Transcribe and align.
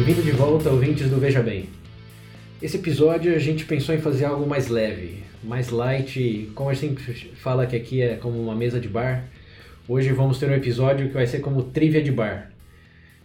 Bem-vindo 0.00 0.22
de 0.22 0.30
volta, 0.30 0.70
ouvintes 0.70 1.10
do 1.10 1.20
Veja 1.20 1.42
Bem. 1.42 1.68
Esse 2.62 2.78
episódio 2.78 3.34
a 3.34 3.38
gente 3.38 3.66
pensou 3.66 3.94
em 3.94 4.00
fazer 4.00 4.24
algo 4.24 4.48
mais 4.48 4.68
leve, 4.68 5.22
mais 5.44 5.68
light, 5.68 6.50
como 6.54 6.70
a 6.70 6.72
gente 6.72 7.02
sempre 7.02 7.34
fala 7.34 7.66
que 7.66 7.76
aqui 7.76 8.00
é 8.00 8.16
como 8.16 8.40
uma 8.40 8.54
mesa 8.54 8.80
de 8.80 8.88
bar. 8.88 9.28
Hoje 9.86 10.10
vamos 10.10 10.38
ter 10.38 10.48
um 10.48 10.54
episódio 10.54 11.08
que 11.08 11.12
vai 11.12 11.26
ser 11.26 11.40
como 11.40 11.64
trivia 11.64 12.02
de 12.02 12.10
bar. 12.10 12.50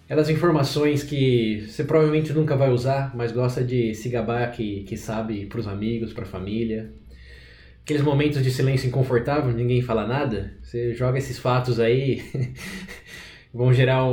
Aquelas 0.04 0.30
informações 0.30 1.02
que 1.02 1.66
você 1.66 1.86
provavelmente 1.86 2.34
nunca 2.34 2.58
vai 2.58 2.70
usar, 2.70 3.16
mas 3.16 3.32
gosta 3.32 3.64
de 3.64 3.96
se 3.96 4.10
gabar 4.10 4.52
que, 4.52 4.84
que 4.84 4.98
sabe 4.98 5.46
para 5.46 5.62
os 5.62 5.70
amigos, 5.70 6.12
para 6.12 6.24
a 6.24 6.28
família. 6.28 6.92
Aqueles 7.84 8.02
momentos 8.02 8.44
de 8.44 8.52
silêncio 8.52 8.90
inconfortável, 8.90 9.54
ninguém 9.54 9.82
fala 9.82 10.06
nada, 10.06 10.52
você 10.62 10.94
joga 10.94 11.20
esses 11.20 11.40
fatos 11.40 11.80
aí, 11.80 12.22
vão 13.54 13.74
gerar 13.74 14.04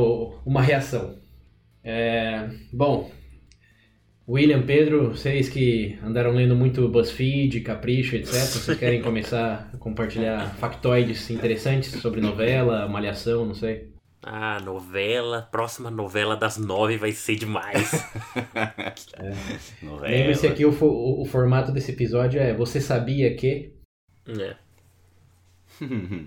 uma 0.47 0.63
reação. 0.63 1.22
É, 1.85 2.49
bom, 2.73 3.11
William, 4.29 4.63
Pedro, 4.63 5.11
vocês 5.11 5.49
que 5.49 5.99
andaram 6.03 6.31
lendo 6.33 6.55
muito 6.55 6.89
BuzzFeed, 6.89 7.61
Capricho, 7.61 8.15
etc., 8.15 8.33
vocês 8.33 8.79
querem 8.79 9.03
começar 9.05 9.69
a 9.75 9.77
compartilhar 9.77 10.55
factoides 10.57 11.29
interessantes 11.31 11.91
sobre 12.01 12.21
novela, 12.21 12.89
malhação, 12.89 13.45
não 13.45 13.55
sei? 13.55 13.91
Ah, 14.25 14.61
novela, 14.61 15.49
próxima 15.51 15.91
novela 15.91 16.37
das 16.37 16.57
nove 16.57 16.97
vai 16.97 17.11
ser 17.11 17.35
demais. 17.35 17.93
é. 19.19 19.35
Lembre-se 19.83 20.47
aqui, 20.47 20.65
o, 20.65 20.71
o, 20.71 21.23
o, 21.23 21.25
formato 21.25 21.73
desse 21.73 21.91
episódio 21.91 22.41
é 22.41 22.55
Você 22.55 22.81
Sabia 22.81 23.35
Que... 23.35 23.75
É. 24.29 24.55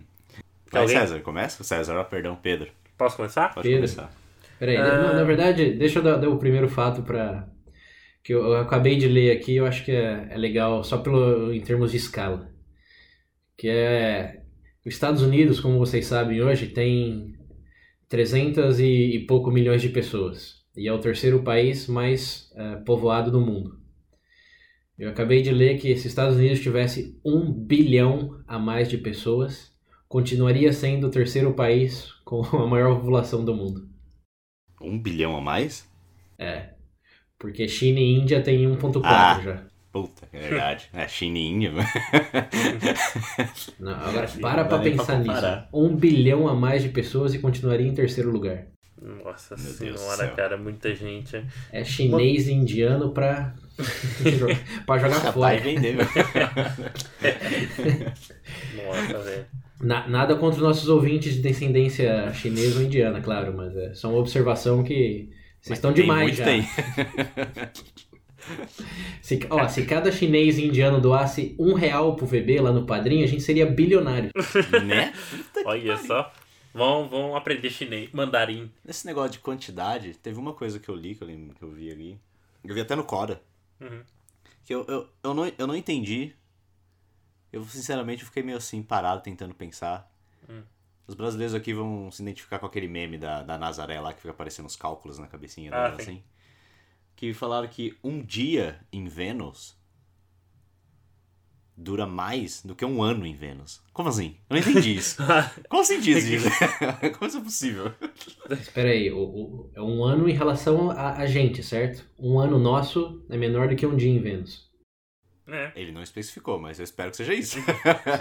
Vai, 0.70 0.88
César, 0.90 1.22
começa? 1.22 1.64
César, 1.64 2.04
perdão, 2.04 2.36
Pedro. 2.36 2.70
Posso 2.98 3.16
começar? 3.16 3.54
Pode 3.54 3.70
Pedro. 3.70 3.88
começar. 3.88 4.25
Peraí, 4.60 4.78
ah... 4.78 5.14
na 5.14 5.24
verdade, 5.24 5.72
deixa 5.74 6.00
eu 6.00 6.04
dar, 6.04 6.18
dar 6.18 6.30
o 6.30 6.38
primeiro 6.38 6.68
fato 6.70 7.04
para 7.04 7.48
que 8.24 8.34
eu, 8.34 8.44
eu, 8.44 8.58
acabei 8.58 8.96
de 8.96 9.08
ler 9.08 9.32
aqui, 9.38 9.56
eu 9.56 9.68
acho 9.68 9.86
que 9.86 9.92
é, 9.92 10.30
é 10.32 10.38
legal 10.38 10.84
só 10.84 10.98
pelo, 10.98 11.54
em 11.54 11.62
termos 11.62 11.92
de 11.92 11.98
escala. 11.98 12.52
Que 13.56 13.70
é. 13.70 14.42
Os 14.86 14.94
Estados 14.94 15.22
Unidos, 15.22 15.60
como 15.60 15.80
vocês 15.80 16.06
sabem 16.08 16.42
hoje, 16.42 16.68
tem 16.68 17.36
300 18.10 18.80
e, 18.80 19.16
e 19.16 19.26
pouco 19.26 19.52
milhões 19.52 19.82
de 19.82 19.90
pessoas. 19.90 20.64
E 20.76 20.88
é 20.88 20.94
o 20.94 21.00
terceiro 21.00 21.44
país 21.44 21.88
mais 21.88 22.52
é, 22.56 22.78
povoado 22.78 23.32
do 23.32 23.40
mundo. 23.40 23.80
Eu 24.98 25.10
acabei 25.10 25.42
de 25.42 25.52
ler 25.52 25.78
que 25.78 25.94
se 25.96 26.02
os 26.02 26.06
Estados 26.06 26.38
Unidos 26.38 26.62
tivesse 26.62 27.20
um 27.24 27.52
bilhão 27.52 28.42
a 28.48 28.58
mais 28.58 28.88
de 28.90 28.98
pessoas, 28.98 29.72
continuaria 30.08 30.72
sendo 30.72 31.08
o 31.08 31.12
terceiro 31.12 31.54
país 31.54 32.12
com 32.24 32.42
a 32.58 32.66
maior 32.66 32.96
população 32.96 33.44
do 33.44 33.54
mundo. 33.54 33.95
Um 34.86 35.00
bilhão 35.00 35.36
a 35.36 35.42
mais? 35.42 35.90
É. 36.38 36.70
Porque 37.38 37.68
China 37.68 38.00
e 38.00 38.20
Índia 38.20 38.42
tem 38.42 38.66
1.4 38.66 39.02
ah, 39.04 39.42
já. 39.44 39.62
Puta, 39.92 40.28
é 40.34 40.40
verdade. 40.40 40.90
É, 40.94 41.08
China 41.08 41.38
e 41.38 41.46
Índia. 41.46 41.72
Não, 43.80 43.94
agora 43.94 44.28
para 44.42 44.66
pra 44.66 44.80
pensar 44.80 45.20
nisso. 45.20 45.68
Um 45.74 45.96
bilhão 45.96 46.48
a 46.48 46.54
mais 46.54 46.84
de 46.84 46.90
pessoas 46.90 47.34
e 47.34 47.40
continuaria 47.40 47.88
em 47.88 47.94
terceiro 47.94 48.30
lugar. 48.30 48.66
Nossa 49.02 49.56
Meu 49.58 49.72
senhora, 49.72 50.28
cara, 50.30 50.58
muita 50.58 50.94
gente. 50.96 51.46
É 51.72 51.84
chinês 51.84 52.48
e 52.48 52.54
indiano 52.54 53.12
pra, 53.12 53.54
pra 54.86 54.98
jogar 54.98 55.32
fora. 55.32 55.60
vender, 55.60 55.98
Nossa, 58.76 59.20
velho. 59.20 59.46
Na, 59.80 60.08
nada 60.08 60.36
contra 60.36 60.58
os 60.58 60.64
nossos 60.64 60.88
ouvintes 60.88 61.34
de 61.34 61.42
descendência 61.42 62.34
chinesa 62.34 62.80
ou 62.80 62.86
indiana, 62.86 63.22
claro, 63.22 63.54
mas 63.56 63.76
é 63.76 63.94
só 63.94 64.10
uma 64.10 64.20
observação 64.20 64.84
que 64.84 65.30
vocês 65.66 65.78
estão 65.78 65.92
demais 65.92 66.38
já. 66.38 66.46
Tem. 66.46 66.64
se, 69.22 69.40
ó, 69.50 69.68
se 69.68 69.86
cada 69.86 70.12
chinês 70.12 70.58
e 70.58 70.66
indiano 70.66 71.02
doasse 71.02 71.56
um 71.58 71.74
real 71.74 72.16
pro 72.16 72.26
VB 72.26 72.62
lá 72.62 72.72
no 72.72 72.86
padrinho, 72.86 73.24
a 73.24 73.28
gente 73.28 73.42
seria 73.42 73.66
bilionário. 73.66 74.32
né? 74.86 75.14
Olha 75.66 75.98
só. 75.98 76.32
Vão, 76.74 77.10
vão 77.10 77.36
aprender 77.36 77.70
chinês, 77.70 78.12
mandarim. 78.12 78.72
Nesse 78.84 79.08
negócio 79.08 79.32
de 79.32 79.40
quantidade, 79.40 80.14
teve 80.16 80.38
uma 80.38 80.54
coisa 80.54 80.80
que 80.80 80.90
eu 80.90 80.96
li, 80.96 81.16
que 81.16 81.24
eu, 81.24 81.28
que 81.28 81.64
eu 81.64 81.72
vi 81.72 81.90
ali. 81.90 82.20
Eu 82.64 82.76
vi 82.76 82.82
até 82.82 82.96
no 82.96 83.04
Coda. 83.04 83.42
Uhum. 83.82 84.02
Que 84.66 84.76
eu, 84.76 84.86
eu, 84.88 85.08
eu, 85.24 85.34
não, 85.34 85.52
eu 85.58 85.68
não 85.68 85.76
entendi. 85.76 86.34
Eu, 87.56 87.64
sinceramente, 87.64 88.26
fiquei 88.26 88.44
meio 88.44 88.58
assim, 88.58 88.84
parado, 88.84 89.24
tentando 89.24 89.56
pensar. 89.56 90.12
Uhum. 90.50 90.62
Os 91.08 91.16
brasileiros 91.16 91.56
aqui 91.56 91.74
vão 91.74 92.12
se 92.12 92.22
identificar 92.22 92.60
com 92.60 92.66
aquele 92.66 92.86
meme 92.86 93.18
da, 93.18 93.44
da 93.44 93.58
Nazaré 93.58 93.98
lá 94.02 94.12
que 94.12 94.20
fica 94.20 94.32
aparecendo 94.32 94.66
os 94.66 94.76
cálculos 94.76 95.18
na 95.18 95.26
cabecinha 95.26 95.72
ah, 95.74 95.88
dela, 95.88 96.02
assim. 96.02 96.22
Que 97.16 97.34
falaram 97.34 97.66
que 97.70 97.98
um 98.04 98.22
dia 98.22 98.82
em 98.92 99.08
Vênus 99.08 99.80
dura 101.78 102.06
mais 102.06 102.62
do 102.62 102.76
que 102.76 102.84
um 102.84 103.02
ano 103.02 103.26
em 103.26 103.34
Vênus. 103.34 103.82
Como 103.94 104.10
assim? 104.10 104.36
Eu 104.50 104.56
não 104.56 104.62
entendi 104.62 104.94
isso. 104.94 105.24
Como 105.70 105.82
assim 105.82 106.02
diz 106.02 106.26
isso? 106.26 106.50
Como 107.18 107.30
isso 107.30 107.38
é 107.38 107.42
possível? 107.42 107.94
Espera 108.50 108.90
aí, 108.90 109.10
o, 109.14 109.20
o, 109.20 109.72
é 109.74 109.82
um 109.82 110.04
ano 110.04 110.28
em 110.28 110.34
relação 110.34 110.92
a, 110.92 111.14
a 111.14 111.26
gente, 111.26 111.64
certo? 111.64 112.06
Um 112.20 112.38
ano 112.38 112.60
nosso 112.60 113.26
é 113.30 113.38
menor 113.38 113.70
do 113.70 113.78
que 113.78 113.86
um 113.86 113.96
dia 113.96 114.12
em 114.12 114.20
Vênus. 114.20 114.70
É. 115.48 115.72
Ele 115.76 115.92
não 115.92 116.02
especificou, 116.02 116.60
mas 116.60 116.80
eu 116.80 116.84
espero 116.84 117.12
que 117.12 117.18
seja 117.18 117.34
isso. 117.34 117.60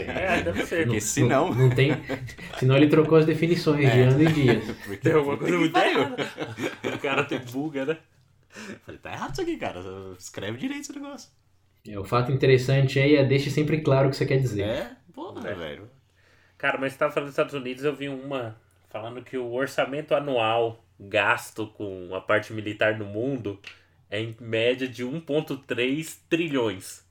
é, 0.07 0.43
deve 0.43 0.67
ser. 0.67 0.85
Porque 0.85 1.01
se 1.01 1.23
não... 1.23 1.55
não. 1.55 1.71
tem. 1.71 1.93
Senão 2.59 2.77
ele 2.77 2.89
trocou 2.89 3.17
as 3.17 3.25
definições 3.25 3.87
é. 3.87 3.91
de 3.91 4.01
ano 4.01 4.23
e 4.23 4.33
dias. 4.33 4.77
Porque 4.85 4.97
tem 4.99 5.13
alguma 5.13 5.39
coisa 5.39 5.57
muito 5.57 5.77
errada. 5.77 6.17
O 6.95 6.99
cara 6.99 7.25
tem 7.25 7.39
buga, 7.39 7.87
né? 7.87 7.99
Falei, 8.85 9.01
tá 9.01 9.13
errado 9.13 9.33
isso 9.33 9.41
aqui, 9.41 9.57
cara. 9.57 9.81
Escreve 10.19 10.59
direito 10.59 10.83
esse 10.83 10.93
negócio. 10.93 11.31
É, 11.89 11.99
o 11.99 12.05
fato 12.05 12.31
interessante 12.31 12.99
aí 12.99 13.17
é 13.17 13.25
deixe 13.25 13.51
sempre 13.51 13.81
claro 13.81 14.09
o 14.09 14.11
que 14.11 14.17
você 14.17 14.27
quer 14.27 14.39
dizer. 14.39 14.63
É? 14.63 14.97
Porra, 15.15 15.49
é. 15.49 15.55
velho. 15.55 15.91
Cara, 16.59 16.79
mas 16.79 16.93
você 16.93 16.99
tava 16.99 17.13
falando 17.13 17.29
dos 17.29 17.35
Estados 17.35 17.55
Unidos, 17.55 17.85
eu 17.85 17.95
vi 17.95 18.09
uma 18.09 18.57
falando 18.91 19.23
que 19.23 19.37
o 19.37 19.53
orçamento 19.53 20.15
anual 20.15 20.85
gasto 20.99 21.67
com 21.67 22.15
a 22.15 22.21
parte 22.21 22.53
militar 22.53 22.97
no 22.97 23.05
mundo 23.05 23.59
é 24.09 24.21
em 24.21 24.37
média 24.41 24.87
de 24.87 25.05
1,3 25.05 26.19
trilhões. 26.29 27.05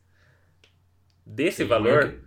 Desse 1.25 1.63
Sim, 1.63 1.65
valor. 1.65 1.87
É 1.87 1.95
maior, 1.95 2.09
que, 2.09 2.19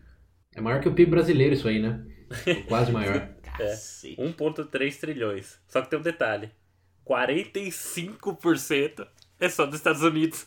é 0.55 0.61
maior 0.61 0.81
que 0.81 0.89
o 0.89 0.95
PIB 0.95 1.11
brasileiro, 1.11 1.55
isso 1.55 1.69
aí, 1.69 1.81
né? 1.81 2.05
Quase 2.69 2.93
maior. 2.93 3.17
é, 3.61 3.75
1,3 3.75 5.01
trilhões. 5.01 5.61
Só 5.69 5.82
que 5.82 5.91
tem 5.91 5.99
um 5.99 6.03
detalhe: 6.03 6.50
45% 7.06 9.06
é 9.38 9.49
só 9.49 9.67
dos 9.67 9.76
Estados 9.76 10.03
Unidos. 10.03 10.47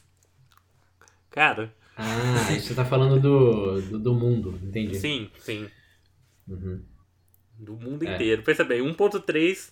Cara. 1.30 1.74
Ah, 1.96 2.54
isso 2.54 2.68
você 2.68 2.76
tá 2.76 2.86
falando 2.86 3.20
do, 3.20 3.82
do, 3.82 4.00
do 4.00 4.14
mundo, 4.14 4.58
entendi. 4.64 4.96
Sim, 4.96 5.30
sim. 5.38 5.70
Uhum. 6.48 6.82
Do 7.58 7.76
mundo 7.76 8.08
é. 8.08 8.16
inteiro. 8.16 8.42
Pensa 8.42 8.64
bem, 8.64 8.82
1,3 8.82 9.72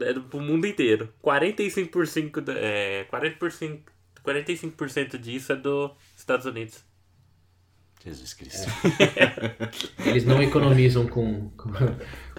é 0.00 0.14
pro 0.14 0.40
mundo 0.40 0.66
inteiro. 0.66 1.12
45%, 1.22 2.48
é, 2.56 3.04
40%, 3.04 3.80
45% 4.24 5.18
disso 5.18 5.52
é 5.52 5.56
dos 5.56 5.92
Estados 6.16 6.46
Unidos. 6.46 6.84
Jesus 8.04 8.34
Cristo. 8.34 8.68
É. 9.16 10.08
Eles 10.08 10.24
não 10.24 10.42
economizam 10.42 11.06
com, 11.06 11.50
com, 11.50 11.70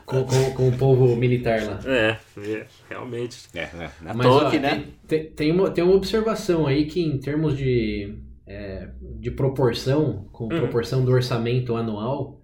com, 0.06 0.52
com, 0.54 0.70
o 0.70 0.78
povo 0.78 1.16
militar 1.16 1.64
lá. 1.64 1.80
É, 1.86 2.18
é 2.38 2.66
realmente. 2.90 3.48
É, 3.54 3.62
é. 3.62 3.92
Na 4.02 4.14
Mas, 4.14 4.28
ó, 4.28 4.52
né? 4.52 4.86
Tem, 5.08 5.26
tem, 5.26 5.52
uma, 5.52 5.72
tem 5.72 5.84
uma 5.84 5.96
observação 5.96 6.68
aí 6.68 6.86
que 6.86 7.02
em 7.02 7.18
termos 7.18 7.56
de, 7.56 8.16
é, 8.46 8.90
de 9.20 9.32
proporção, 9.32 10.28
com 10.32 10.46
hum. 10.46 10.50
proporção 10.50 11.06
do 11.06 11.12
orçamento 11.12 11.76
anual, 11.76 12.42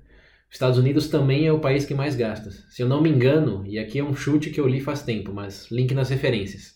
os 0.50 0.56
Estados 0.56 0.80
Unidos 0.80 1.10
também 1.10 1.46
é 1.46 1.52
o 1.52 1.60
país 1.60 1.86
que 1.86 1.94
mais 1.94 2.16
gasta. 2.16 2.50
Se 2.50 2.82
eu 2.82 2.88
não 2.88 3.02
me 3.02 3.10
engano, 3.10 3.64
e 3.68 3.78
aqui 3.78 4.00
é 4.00 4.04
um 4.04 4.16
chute 4.16 4.50
que 4.50 4.60
eu 4.60 4.68
li 4.68 4.80
faz 4.80 5.04
tempo, 5.04 5.34
mas 5.34 5.70
link 5.70 5.94
nas 5.94 6.10
referências. 6.10 6.74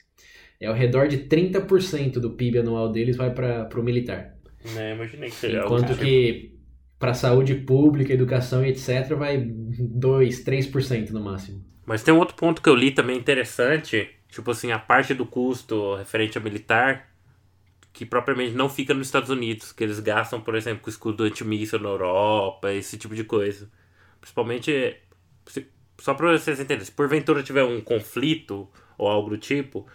É 0.60 0.68
ao 0.68 0.76
redor 0.76 1.08
de 1.08 1.18
30% 1.18 2.20
do 2.20 2.32
PIB 2.32 2.60
anual 2.60 2.92
deles 2.92 3.16
vai 3.16 3.34
para 3.34 3.68
o 3.76 3.84
militar. 3.84 4.36
Né, 4.76 4.94
imaginei 4.94 5.30
que 5.30 5.36
seria 5.36 5.64
Enquanto 5.64 5.96
que 5.98 6.54
para 6.98 7.14
saúde 7.14 7.56
pública, 7.56 8.14
educação 8.14 8.66
e 8.66 8.70
etc., 8.70 9.14
vai 9.16 9.38
2, 9.38 10.44
3% 10.46 11.10
no 11.10 11.22
máximo. 11.22 11.62
Mas 11.86 12.02
tem 12.02 12.14
um 12.14 12.18
outro 12.18 12.36
ponto 12.36 12.62
que 12.62 12.70
eu 12.70 12.76
li 12.76 12.92
também 12.92 13.18
interessante, 13.18 14.10
tipo 14.30 14.50
assim, 14.52 14.72
a 14.72 14.80
parte 14.80 15.14
do 15.14 15.26
custo 15.26 15.96
referente 15.96 16.38
a 16.38 16.42
militar, 16.42 17.10
que 17.92 18.06
propriamente 18.06 18.56
não 18.56 18.70
fica 18.70 18.94
nos 18.94 19.08
Estados 19.08 19.30
Unidos, 19.30 19.74
que 19.74 19.84
eles 19.84 20.00
gastam, 20.00 20.40
por 20.40 20.56
exemplo, 20.56 20.82
com 20.82 20.90
escudo 20.90 21.26
antimíssil 21.26 21.78
na 21.80 21.90
Europa, 21.90 22.72
esse 22.72 22.98
tipo 22.98 23.14
de 23.14 23.26
coisa. 23.26 23.70
Principalmente, 24.22 24.98
só 26.00 26.14
para 26.14 26.32
vocês 26.32 26.58
entenderem, 26.58 26.86
se 26.86 26.92
porventura 26.92 27.44
tiver 27.44 27.64
um 27.64 27.82
conflito 27.82 28.70
ou 28.98 29.10
algo 29.10 29.30
do 29.30 29.38
tipo, 29.38 29.86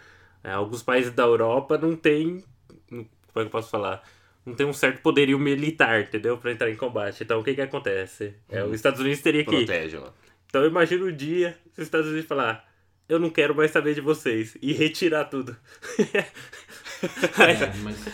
é, 0.43 0.51
alguns 0.51 0.83
países 0.83 1.11
da 1.11 1.23
Europa 1.23 1.77
não 1.77 1.95
tem, 1.95 2.43
como 2.87 3.01
é 3.01 3.39
que 3.39 3.39
eu 3.39 3.49
posso 3.49 3.69
falar? 3.69 4.03
Não 4.45 4.55
tem 4.55 4.65
um 4.65 4.73
certo 4.73 5.01
poderio 5.01 5.37
militar, 5.37 6.01
entendeu? 6.01 6.37
Para 6.37 6.51
entrar 6.51 6.69
em 6.69 6.75
combate. 6.75 7.23
Então 7.23 7.39
o 7.39 7.43
que 7.43 7.53
que 7.53 7.61
acontece? 7.61 8.33
É, 8.49 8.63
os 8.63 8.73
Estados 8.73 8.99
Unidos 8.99 9.21
teria 9.21 9.43
que... 9.43 9.51
Protege. 9.51 9.99
Então 10.47 10.65
imagina 10.65 11.05
o 11.05 11.11
dia 11.11 11.57
se 11.71 11.81
os 11.81 11.87
Estados 11.87 12.07
Unidos 12.07 12.27
falar 12.27 12.69
eu 13.09 13.19
não 13.19 13.31
quero 13.31 13.55
mais 13.55 13.71
saber 13.71 13.95
de 13.95 14.01
vocês 14.01 14.55
e 14.61 14.71
retirar 14.71 15.25
tudo. 15.25 15.57
aí... 17.37 17.55
É, 17.55 17.73
mas... 17.81 18.05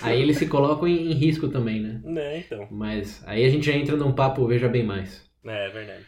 aí 0.00 0.22
eles 0.22 0.38
se 0.38 0.46
colocam 0.46 0.86
em, 0.86 1.10
em 1.10 1.14
risco 1.14 1.48
também, 1.48 1.80
né? 1.80 2.00
É, 2.16 2.38
então. 2.38 2.68
Mas 2.70 3.20
aí 3.26 3.44
a 3.44 3.48
gente 3.48 3.66
já 3.66 3.72
entra 3.72 3.96
num 3.96 4.12
papo 4.12 4.46
Veja 4.46 4.68
Bem 4.68 4.84
Mais. 4.84 5.28
É, 5.44 5.66
é 5.66 5.70
verdade. 5.70 6.04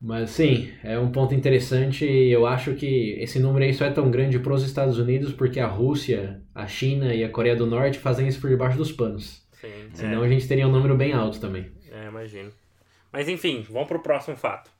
Mas 0.00 0.30
sim, 0.30 0.70
é 0.84 0.98
um 0.98 1.10
ponto 1.10 1.34
interessante 1.34 2.04
e 2.04 2.30
eu 2.30 2.46
acho 2.46 2.74
que 2.74 3.16
esse 3.18 3.38
número 3.38 3.64
aí 3.64 3.72
só 3.72 3.86
é 3.86 3.90
tão 3.90 4.10
grande 4.10 4.38
para 4.38 4.52
os 4.52 4.62
Estados 4.62 4.98
Unidos 4.98 5.32
porque 5.32 5.58
a 5.58 5.66
Rússia, 5.66 6.42
a 6.54 6.66
China 6.66 7.14
e 7.14 7.24
a 7.24 7.30
Coreia 7.30 7.56
do 7.56 7.66
Norte 7.66 7.98
fazem 7.98 8.28
isso 8.28 8.40
por 8.40 8.50
debaixo 8.50 8.76
dos 8.76 8.92
panos. 8.92 9.46
Sim, 9.52 9.88
Senão 9.94 10.22
é. 10.22 10.26
a 10.26 10.28
gente 10.28 10.46
teria 10.46 10.68
um 10.68 10.70
número 10.70 10.96
bem 10.96 11.14
alto 11.14 11.40
também. 11.40 11.72
É, 11.90 12.08
imagino. 12.08 12.52
Mas 13.10 13.26
enfim, 13.26 13.64
vamos 13.70 13.88
pro 13.88 14.02
próximo 14.02 14.36
fato. 14.36 14.70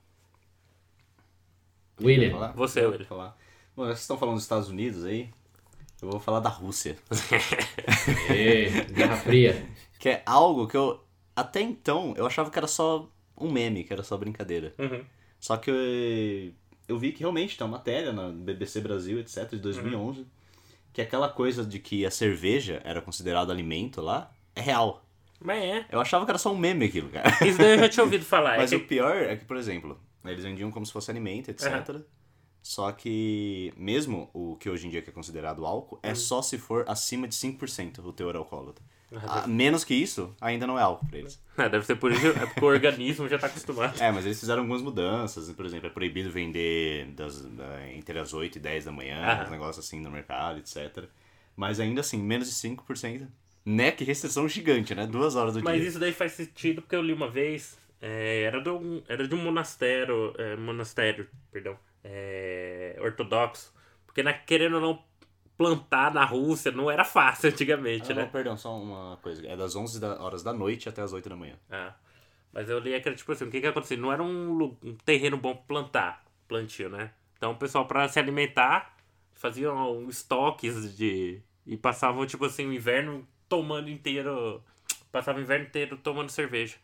William. 1.99 2.31
Falar? 2.31 2.51
Você, 2.53 2.85
William. 2.85 3.05
Falar. 3.05 3.37
Bom, 3.75 3.85
vocês 3.85 4.01
estão 4.01 4.17
falando 4.17 4.35
dos 4.35 4.43
Estados 4.43 4.69
Unidos 4.69 5.03
aí, 5.03 5.29
eu 5.99 6.11
vou 6.11 6.19
falar 6.19 6.39
da 6.41 6.49
Rússia. 6.49 6.95
Guerra 8.93 9.17
Fria. 9.17 9.67
que 9.97 10.09
é 10.09 10.21
algo 10.27 10.67
que 10.67 10.77
eu, 10.77 11.03
até 11.35 11.59
então, 11.59 12.13
eu 12.15 12.27
achava 12.27 12.51
que 12.51 12.57
era 12.57 12.67
só 12.67 13.09
um 13.37 13.51
meme, 13.51 13.83
que 13.83 13.93
era 13.93 14.03
só 14.03 14.17
brincadeira. 14.17 14.73
Uhum. 14.77 15.03
Só 15.39 15.57
que 15.57 15.69
eu, 15.69 15.75
eu 16.87 16.97
vi 16.97 17.11
que 17.11 17.19
realmente 17.19 17.57
tem 17.57 17.65
uma 17.65 17.77
matéria 17.77 18.11
na 18.11 18.29
BBC 18.29 18.81
Brasil, 18.81 19.19
etc, 19.19 19.49
de 19.49 19.59
2011, 19.59 20.25
que 20.91 21.01
aquela 21.01 21.29
coisa 21.29 21.63
de 21.63 21.79
que 21.79 22.05
a 22.05 22.11
cerveja 22.11 22.81
era 22.83 23.01
considerado 23.01 23.51
alimento 23.51 24.01
lá, 24.01 24.31
é 24.55 24.61
real. 24.61 25.05
Mas 25.39 25.63
é. 25.63 25.85
Eu 25.91 25.99
achava 25.99 26.25
que 26.25 26.31
era 26.31 26.39
só 26.39 26.51
um 26.51 26.57
meme 26.57 26.85
aquilo, 26.85 27.09
cara. 27.09 27.29
Isso 27.45 27.57
daí 27.57 27.73
eu 27.73 27.79
já 27.79 27.89
tinha 27.89 28.03
ouvido 28.03 28.25
falar. 28.25 28.57
Mas 28.59 28.73
é 28.73 28.75
o 28.75 28.79
que... 28.79 28.87
pior 28.87 29.15
é 29.15 29.35
que, 29.35 29.45
por 29.45 29.57
exemplo, 29.57 29.99
eles 30.25 30.43
vendiam 30.43 30.71
como 30.71 30.85
se 30.85 30.91
fosse 30.91 31.11
alimento, 31.11 31.49
etc. 31.51 32.01
Só 32.67 32.91
que 32.91 33.73
mesmo 33.77 34.29
o 34.33 34.57
que 34.57 34.69
hoje 34.69 34.87
em 34.87 34.89
dia 34.89 34.99
é 34.99 35.11
considerado 35.11 35.65
álcool, 35.65 35.97
é 36.03 36.13
só 36.13 36.41
se 36.41 36.57
for 36.57 36.83
acima 36.85 37.25
de 37.25 37.33
5% 37.33 37.99
o 38.03 38.11
teor 38.11 38.35
alcoólatra. 38.35 38.83
Ah, 39.25 39.47
menos 39.47 39.85
que 39.85 39.93
isso, 39.93 40.35
ainda 40.41 40.67
não 40.67 40.77
é 40.77 40.81
álcool 40.81 41.07
pra 41.07 41.17
eles. 41.19 41.41
É, 41.57 41.69
deve 41.69 41.85
ser 41.85 41.95
por 41.95 42.11
isso, 42.11 42.27
é 42.27 42.45
porque 42.45 42.59
o 42.65 42.67
organismo 42.67 43.25
já 43.29 43.39
tá 43.39 43.47
acostumado. 43.47 43.97
É, 44.01 44.11
mas 44.11 44.25
eles 44.25 44.37
fizeram 44.37 44.63
algumas 44.63 44.81
mudanças. 44.81 45.49
Por 45.53 45.65
exemplo, 45.65 45.87
é 45.87 45.89
proibido 45.89 46.29
vender 46.29 47.05
das, 47.13 47.41
da- 47.41 47.89
entre 47.93 48.19
as 48.19 48.33
8 48.33 48.57
e 48.57 48.59
10 48.59 48.83
da 48.83 48.91
manhã, 48.91 49.43
uns 49.45 49.49
negócios 49.49 49.85
assim 49.85 50.01
no 50.01 50.11
mercado, 50.11 50.59
etc. 50.59 51.05
Mas 51.55 51.79
ainda 51.79 52.01
assim, 52.01 52.17
menos 52.21 52.49
de 52.49 52.53
5%. 52.53 53.27
Né? 53.65 53.91
Que 53.93 54.03
restrição 54.03 54.45
gigante, 54.49 54.93
né? 54.93 55.07
Duas 55.07 55.37
horas 55.37 55.53
do 55.53 55.63
Mas 55.63 55.79
dia. 55.79 55.87
isso 55.89 55.99
daí 55.99 56.11
faz 56.11 56.33
sentido 56.33 56.81
porque 56.81 56.95
eu 56.95 57.01
li 57.01 57.13
uma 57.13 57.29
vez, 57.29 57.77
é, 58.01 58.41
era, 58.41 58.61
de 58.61 58.69
um, 58.69 59.01
era 59.07 59.25
de 59.25 59.33
um 59.33 59.41
monastério, 59.41 60.33
é, 60.37 60.57
monastério, 60.57 61.29
perdão, 61.49 61.77
é, 62.07 62.97
ortodoxo. 63.01 63.73
Porque 64.05 64.23
na, 64.23 64.33
querendo 64.33 64.75
ou 64.75 64.81
não 64.81 65.05
plantar 65.57 66.13
na 66.13 66.25
Rússia 66.25 66.71
não 66.71 66.89
era 66.91 67.03
fácil 67.05 67.49
antigamente, 67.51 68.11
Ah, 68.11 68.13
não, 68.13 68.27
né? 68.27 68.31
perdão, 68.31 68.57
só 68.57 68.75
uma 68.79 69.17
coisa. 69.17 69.45
É 69.47 69.55
das 69.57 69.75
11 69.75 69.99
da- 69.99 70.19
horas 70.21 70.41
da 70.43 70.51
noite 70.53 70.87
até 70.89 71.01
as 71.01 71.13
8 71.13 71.29
da 71.29 71.35
manhã. 71.35 71.59
Ah, 71.69 71.93
mas 72.53 72.69
eu 72.69 72.79
li 72.79 72.99
que 73.01 73.09
era 73.09 73.15
tipo 73.17 73.31
assim, 73.31 73.45
o 73.45 73.51
que 73.51 73.61
que 73.61 73.67
acontecia? 73.67 73.97
Não 73.97 74.11
era 74.11 74.23
um, 74.23 74.77
um 74.83 74.95
terreno 75.05 75.37
bom 75.37 75.55
pra 75.55 75.63
plantar, 75.65 76.25
plantio, 76.47 76.89
né? 76.89 77.13
Então 77.37 77.51
o 77.51 77.57
pessoal 77.57 77.87
pra 77.87 78.07
se 78.09 78.19
alimentar 78.19 78.95
faziam 79.33 80.07
estoques 80.09 80.97
de... 80.97 81.41
E 81.65 81.77
passavam 81.77 82.25
tipo 82.25 82.45
assim 82.45 82.65
o 82.67 82.73
inverno 82.73 83.27
tomando 83.49 83.89
inteiro... 83.89 84.63
Passava 85.11 85.39
o 85.39 85.41
inverno 85.41 85.65
inteiro 85.67 85.97
tomando 85.97 86.29
cerveja. 86.29 86.77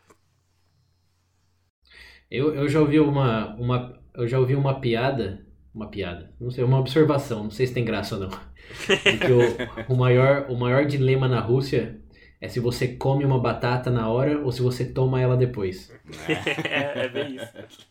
Eu, 2.29 2.53
eu 2.55 2.67
já 2.67 2.79
ouvi 2.79 2.99
uma, 2.99 3.55
uma. 3.55 4.02
Eu 4.15 4.27
já 4.27 4.39
ouvi 4.39 4.55
uma 4.55 4.79
piada. 4.79 5.45
Uma 5.73 5.87
piada. 5.89 6.31
Não 6.39 6.51
sei, 6.51 6.63
uma 6.63 6.79
observação, 6.79 7.43
não 7.43 7.51
sei 7.51 7.65
se 7.65 7.73
tem 7.73 7.83
graça 7.83 8.15
ou 8.15 8.21
não. 8.21 8.29
Que 9.19 9.31
o, 9.31 9.93
o, 9.93 9.97
maior, 9.97 10.49
o 10.49 10.55
maior 10.55 10.85
dilema 10.85 11.27
na 11.27 11.39
Rússia 11.39 11.99
é 12.39 12.47
se 12.47 12.59
você 12.59 12.87
come 12.95 13.25
uma 13.25 13.39
batata 13.39 13.89
na 13.89 14.09
hora 14.09 14.39
ou 14.39 14.51
se 14.51 14.61
você 14.61 14.85
toma 14.85 15.19
ela 15.19 15.35
depois. 15.35 15.91
é, 16.63 17.05
é 17.05 17.09
bem 17.09 17.35
isso. 17.35 17.87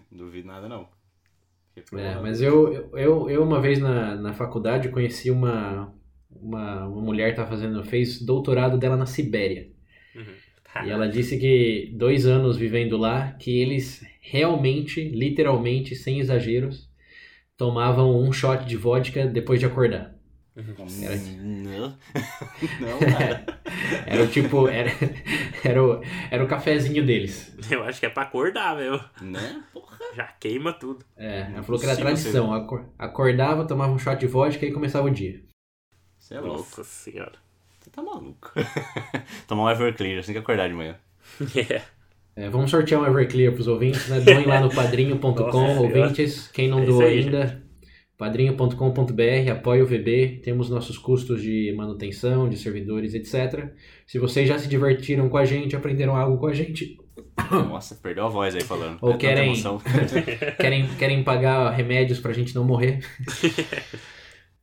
Duvido 0.10 0.48
nada, 0.48 0.68
não. 0.68 0.88
É, 1.94 2.16
mas 2.20 2.42
eu, 2.42 2.90
eu, 2.96 3.30
eu 3.30 3.42
uma 3.42 3.60
vez 3.60 3.78
na, 3.78 4.14
na 4.16 4.32
faculdade 4.34 4.90
conheci 4.90 5.30
uma, 5.30 5.94
uma, 6.30 6.86
uma 6.86 7.00
mulher 7.00 7.30
que 7.30 7.36
tá 7.36 7.46
fazendo, 7.46 7.82
fez 7.82 8.20
doutorado 8.20 8.76
dela 8.76 8.96
na 8.96 9.06
Sibéria. 9.06 9.70
Uhum. 10.14 10.34
E 10.84 10.90
ela 10.90 11.08
disse 11.08 11.38
que 11.38 11.92
dois 11.94 12.26
anos 12.26 12.56
vivendo 12.56 12.96
lá, 12.96 13.32
que 13.32 13.60
eles 13.60 14.04
realmente, 14.20 15.02
literalmente, 15.08 15.94
sem 15.94 16.18
exageros, 16.20 16.88
tomavam 17.56 18.18
um 18.20 18.32
shot 18.32 18.64
de 18.64 18.76
vodka 18.76 19.26
depois 19.26 19.60
de 19.60 19.66
acordar. 19.66 20.14
Era- 20.54 21.16
Não. 21.40 21.96
Não, 22.80 22.98
cara. 23.18 23.46
Era 24.06 24.22
o 24.22 24.26
tipo, 24.26 24.68
era, 24.68 24.90
era, 25.64 25.82
o, 25.82 26.02
era 26.30 26.44
o 26.44 26.48
cafezinho 26.48 27.04
deles. 27.04 27.56
Eu 27.70 27.82
acho 27.84 28.00
que 28.00 28.06
é 28.06 28.10
pra 28.10 28.24
acordar, 28.24 28.76
meu. 28.76 29.00
né? 29.20 29.62
Porra. 29.72 29.96
Já 30.14 30.26
queima 30.26 30.72
tudo. 30.72 31.04
É, 31.16 31.40
ela 31.52 31.62
falou 31.62 31.80
que 31.80 31.86
era 31.86 31.94
Sim, 31.94 32.02
tradição. 32.02 32.52
Acor- 32.52 32.86
Acordava, 32.98 33.66
tomava 33.66 33.92
um 33.92 33.98
shot 33.98 34.18
de 34.20 34.26
vodka 34.26 34.66
e 34.66 34.72
começava 34.72 35.06
o 35.06 35.10
dia. 35.10 35.42
Você 36.18 36.34
é 36.34 36.40
louco. 36.40 36.58
Nossa 36.58 36.84
senhora. 36.84 37.38
Tá 37.92 38.02
maluco. 38.02 38.50
Tomar 39.46 39.64
um 39.64 39.70
Everclear 39.70 40.18
assim 40.18 40.32
que 40.32 40.38
acordar 40.38 40.68
de 40.68 40.74
manhã. 40.74 40.96
É. 41.56 41.82
É, 42.34 42.48
vamos 42.48 42.70
sortear 42.70 42.98
um 42.98 43.06
Everclear 43.06 43.52
pros 43.52 43.68
ouvintes, 43.68 44.08
né? 44.08 44.18
Doem 44.20 44.46
lá 44.46 44.58
no 44.58 44.70
padrinho.com, 44.74 45.76
ouvintes. 45.76 46.48
Quem 46.48 46.66
não 46.66 46.80
É 46.80 46.86
doou 46.86 47.02
aí, 47.02 47.18
ainda, 47.18 47.62
padrinho.com.br, 48.16 49.50
apoia 49.52 49.82
o 49.82 49.86
VB. 49.86 50.40
Temos 50.42 50.70
nossos 50.70 50.96
custos 50.96 51.42
de 51.42 51.74
manutenção, 51.76 52.48
de 52.48 52.56
servidores, 52.56 53.12
etc. 53.12 53.68
Se 54.06 54.18
vocês 54.18 54.48
já 54.48 54.58
se 54.58 54.66
divertiram 54.66 55.28
com 55.28 55.36
a 55.36 55.44
gente, 55.44 55.76
aprenderam 55.76 56.16
algo 56.16 56.38
com 56.38 56.46
a 56.46 56.54
gente, 56.54 56.96
Nossa, 57.52 57.96
perdeu 57.96 58.24
a 58.24 58.28
voz 58.30 58.54
aí 58.54 58.62
falando. 58.62 58.96
Ou 59.02 59.12
É 59.12 59.16
querem- 59.18 59.54
querem, 60.58 60.86
querem 60.98 61.22
pagar 61.22 61.68
remédios 61.72 62.18
pra 62.18 62.32
gente 62.32 62.54
não 62.54 62.64
morrer, 62.64 63.00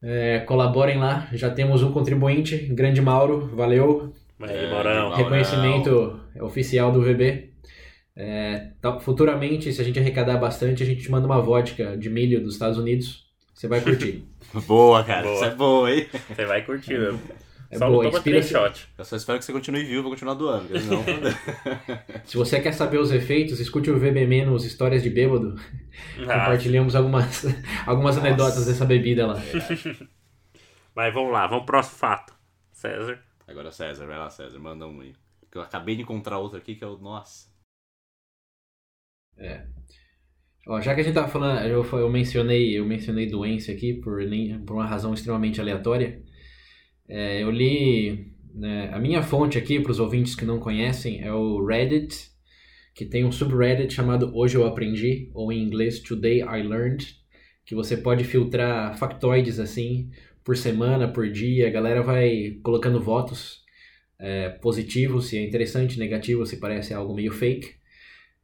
é, 0.01 0.39
colaborem 0.39 0.97
lá. 0.97 1.27
Já 1.33 1.49
temos 1.49 1.83
um 1.83 1.91
contribuinte, 1.91 2.57
grande 2.57 3.01
Mauro, 3.01 3.51
valeu. 3.55 4.13
Aí, 4.41 4.55
É, 4.65 4.71
Maurão. 4.71 5.13
Reconhecimento 5.13 6.19
oficial 6.41 6.91
do 6.91 7.01
VB. 7.01 7.49
É, 8.15 8.71
tá- 8.81 8.99
futuramente, 8.99 9.71
se 9.71 9.81
a 9.81 9.83
gente 9.83 9.99
arrecadar 9.99 10.37
bastante, 10.37 10.83
a 10.83 10.85
gente 10.85 11.01
te 11.03 11.11
manda 11.11 11.25
uma 11.25 11.41
vodka 11.41 11.95
de 11.97 12.09
milho 12.09 12.41
dos 12.41 12.53
Estados 12.53 12.77
Unidos. 12.77 13.25
Você 13.53 13.67
vai 13.67 13.81
curtir. 13.81 14.23
Boa, 14.67 15.03
cara. 15.03 15.23
Boa. 15.23 15.35
Isso 15.35 15.45
é 15.45 15.55
boa, 15.55 15.91
hein? 15.93 16.07
Você 16.33 16.45
vai 16.45 16.61
curtir, 16.63 16.97
meu. 16.97 17.19
É 17.71 17.77
Só 17.77 17.87
boa, 17.87 18.03
não 18.03 18.09
toma 18.11 18.17
inspira- 18.19 18.41
três 18.41 18.49
shot. 18.49 18.89
Eu 18.97 19.05
só 19.05 19.15
espero 19.15 19.37
que 19.37 19.45
você 19.45 19.53
continue 19.53 19.83
vivo, 19.83 20.01
vou 20.01 20.11
continuar 20.11 20.33
doando. 20.33 20.67
Senão... 20.79 21.03
Se 22.25 22.35
você 22.35 22.59
quer 22.59 22.71
saber 22.73 22.97
os 22.97 23.11
efeitos, 23.11 23.59
escute 23.59 23.91
o 23.91 23.99
VB 23.99 24.25
menos 24.25 24.65
Histórias 24.65 25.03
de 25.03 25.09
Bêbado. 25.11 25.55
Ah, 25.57 26.15
Compartilhamos 26.39 26.95
algumas, 26.95 27.45
algumas 27.85 28.15
Nossa. 28.15 28.27
anedotas 28.27 28.65
dessa 28.65 28.85
bebida 28.85 29.27
lá. 29.27 29.35
mas 30.95 31.13
vamos 31.13 31.31
lá, 31.31 31.45
vamos 31.45 31.65
pro 31.65 31.73
próximo 31.73 31.97
fato. 31.99 32.33
César. 32.71 33.19
Agora, 33.47 33.71
César, 33.71 34.07
vai 34.07 34.17
lá, 34.17 34.29
César, 34.29 34.57
manda 34.57 34.87
um 34.87 35.01
aí. 35.01 35.13
Que 35.51 35.57
eu 35.57 35.61
acabei 35.61 35.95
de 35.95 36.01
encontrar 36.01 36.39
outro 36.39 36.57
aqui 36.57 36.75
que 36.75 36.83
é 36.83 36.87
o. 36.87 36.97
Nossa. 36.97 37.49
Ó, 40.67 40.81
já 40.81 40.93
que 40.93 41.01
a 41.01 41.03
gente 41.03 41.13
tava 41.13 41.27
falando, 41.27 41.61
eu, 41.67 41.83
eu 41.83 42.09
mencionei, 42.09 42.77
eu 42.77 42.85
mencionei 42.85 43.27
doença 43.27 43.71
aqui 43.71 43.93
por, 43.93 44.21
nem, 44.25 44.59
por 44.63 44.73
uma 44.73 44.85
razão 44.85 45.13
extremamente 45.13 45.59
aleatória. 45.61 46.21
É, 47.09 47.41
eu 47.41 47.49
li 47.49 48.31
né, 48.53 48.91
a 48.93 48.99
minha 48.99 49.23
fonte 49.23 49.57
aqui 49.57 49.79
para 49.79 49.91
os 49.91 49.99
ouvintes 49.99 50.35
que 50.35 50.45
não 50.45 50.59
conhecem 50.59 51.21
é 51.23 51.33
o 51.33 51.65
Reddit, 51.65 52.29
que 52.93 53.03
tem 53.03 53.25
um 53.25 53.31
subreddit 53.31 53.91
chamado 53.91 54.31
Hoje 54.35 54.55
Eu 54.55 54.65
Aprendi 54.65 55.31
ou 55.33 55.51
em 55.51 55.63
inglês 55.63 55.99
Today 55.99 56.41
I 56.41 56.61
Learned, 56.61 57.15
que 57.65 57.73
você 57.73 57.97
pode 57.97 58.23
filtrar 58.23 58.95
factoides 58.95 59.59
assim 59.59 60.11
por 60.43 60.55
semana, 60.55 61.07
por 61.07 61.27
dia. 61.31 61.67
A 61.67 61.71
galera 61.71 62.03
vai 62.03 62.59
colocando 62.61 63.01
votos 63.01 63.63
é, 64.19 64.49
positivo, 64.49 65.19
se 65.19 65.37
é 65.37 65.43
interessante, 65.43 65.97
negativo, 65.97 66.45
se 66.45 66.57
parece 66.57 66.93
algo 66.93 67.15
meio 67.15 67.31
fake. 67.31 67.73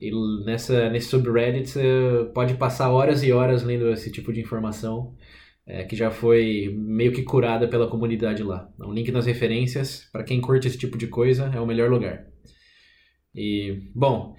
E 0.01 0.11
nessa, 0.43 0.89
nesse 0.89 1.07
subreddit 1.07 1.69
você 1.69 2.31
pode 2.33 2.55
passar 2.55 2.89
horas 2.89 3.23
e 3.23 3.31
horas 3.31 3.63
lendo 3.63 3.91
esse 3.91 4.11
tipo 4.11 4.33
de 4.33 4.41
informação 4.41 5.15
é, 5.67 5.83
que 5.83 5.95
já 5.95 6.11
foi 6.11 6.73
meio 6.77 7.11
que 7.11 7.23
curada 7.23 7.67
pela 7.67 7.89
comunidade 7.89 8.43
lá. 8.43 8.71
Um 8.79 8.93
link 8.93 9.11
nas 9.11 9.25
referências, 9.25 10.07
para 10.11 10.23
quem 10.23 10.39
curte 10.39 10.67
esse 10.67 10.77
tipo 10.77 10.97
de 10.97 11.07
coisa, 11.07 11.51
é 11.53 11.59
o 11.59 11.65
melhor 11.65 11.89
lugar. 11.89 12.27
E, 13.33 13.89
bom, 13.93 14.35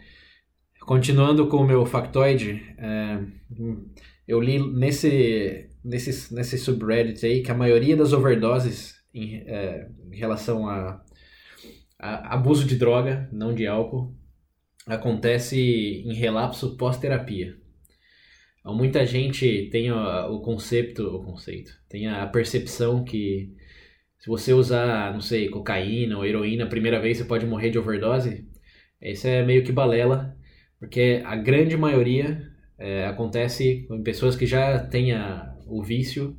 continuando 0.81 1.49
com 1.49 1.59
o 1.59 1.67
meu 1.67 1.85
factoide, 1.85 2.63
é, 2.79 3.21
eu 4.27 4.41
li 4.41 4.59
nesse, 4.59 5.69
nesse, 5.85 6.35
nesse 6.35 6.59
subreddit 6.59 7.27
aí 7.27 7.43
que 7.43 7.51
a 7.51 7.57
maioria 7.57 7.97
das 7.97 8.13
overdoses 8.13 8.95
em, 9.13 9.37
é, 9.47 9.89
em 10.13 10.17
relação 10.17 10.69
a, 10.69 11.03
a, 11.99 12.35
abuso 12.35 12.67
de 12.67 12.77
droga, 12.77 13.29
não 13.33 13.55
de 13.55 13.67
álcool, 13.67 14.15
acontece 14.87 15.59
em 16.07 16.15
relapso 16.15 16.77
pós-terapia. 16.77 17.57
Muita 18.75 19.07
gente 19.07 19.69
tem 19.71 19.93
o 19.93 20.41
conceito, 20.41 21.03
o 21.03 21.23
conceito, 21.23 21.71
tem 21.89 22.09
a 22.09 22.27
percepção 22.27 23.05
que 23.05 23.55
se 24.19 24.29
você 24.29 24.53
usar, 24.53 25.13
não 25.13 25.21
sei, 25.21 25.49
cocaína 25.49 26.17
ou 26.17 26.27
heroína 26.27 26.65
a 26.65 26.69
primeira 26.69 27.01
vez 27.01 27.17
você 27.17 27.25
pode 27.25 27.47
morrer 27.47 27.71
de 27.71 27.79
overdose. 27.79 28.45
Isso 29.01 29.29
é 29.29 29.45
meio 29.45 29.63
que 29.63 29.71
balela, 29.71 30.37
porque 30.81 31.23
a 31.25 31.37
grande 31.37 31.77
maioria 31.77 32.43
é, 32.77 33.07
acontece 33.07 33.87
em 33.89 34.03
pessoas 34.03 34.35
que 34.35 34.47
já 34.47 34.81
têm 34.81 35.13
o 35.67 35.83
vício 35.83 36.37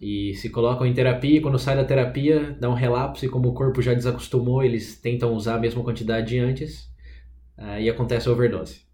e 0.00 0.34
se 0.36 0.48
colocam 0.48 0.86
em 0.86 0.94
terapia 0.94 1.36
e 1.36 1.40
quando 1.42 1.58
sai 1.58 1.76
da 1.76 1.84
terapia 1.84 2.56
dá 2.58 2.70
um 2.70 2.74
relapso 2.74 3.26
e 3.26 3.28
como 3.28 3.48
o 3.50 3.54
corpo 3.54 3.82
já 3.82 3.92
desacostumou, 3.92 4.62
eles 4.62 4.98
tentam 5.00 5.34
usar 5.34 5.56
a 5.56 5.60
mesma 5.60 5.84
quantidade 5.84 6.28
de 6.28 6.38
antes 6.38 6.88
e 7.78 7.90
acontece 7.90 8.26
a 8.26 8.32
overdose. 8.32 8.87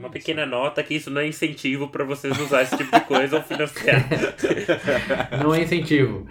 Uma 0.00 0.08
pequena 0.08 0.46
nota 0.46 0.82
que 0.82 0.94
isso 0.94 1.10
não 1.10 1.20
é 1.20 1.28
incentivo 1.28 1.88
para 1.88 2.02
vocês 2.04 2.38
usar 2.40 2.62
esse 2.62 2.74
tipo 2.74 2.90
de 2.90 3.04
coisa 3.04 3.36
ou 3.36 3.42
financiar. 3.42 4.08
não 5.44 5.54
é 5.54 5.62
incentivo. 5.62 6.26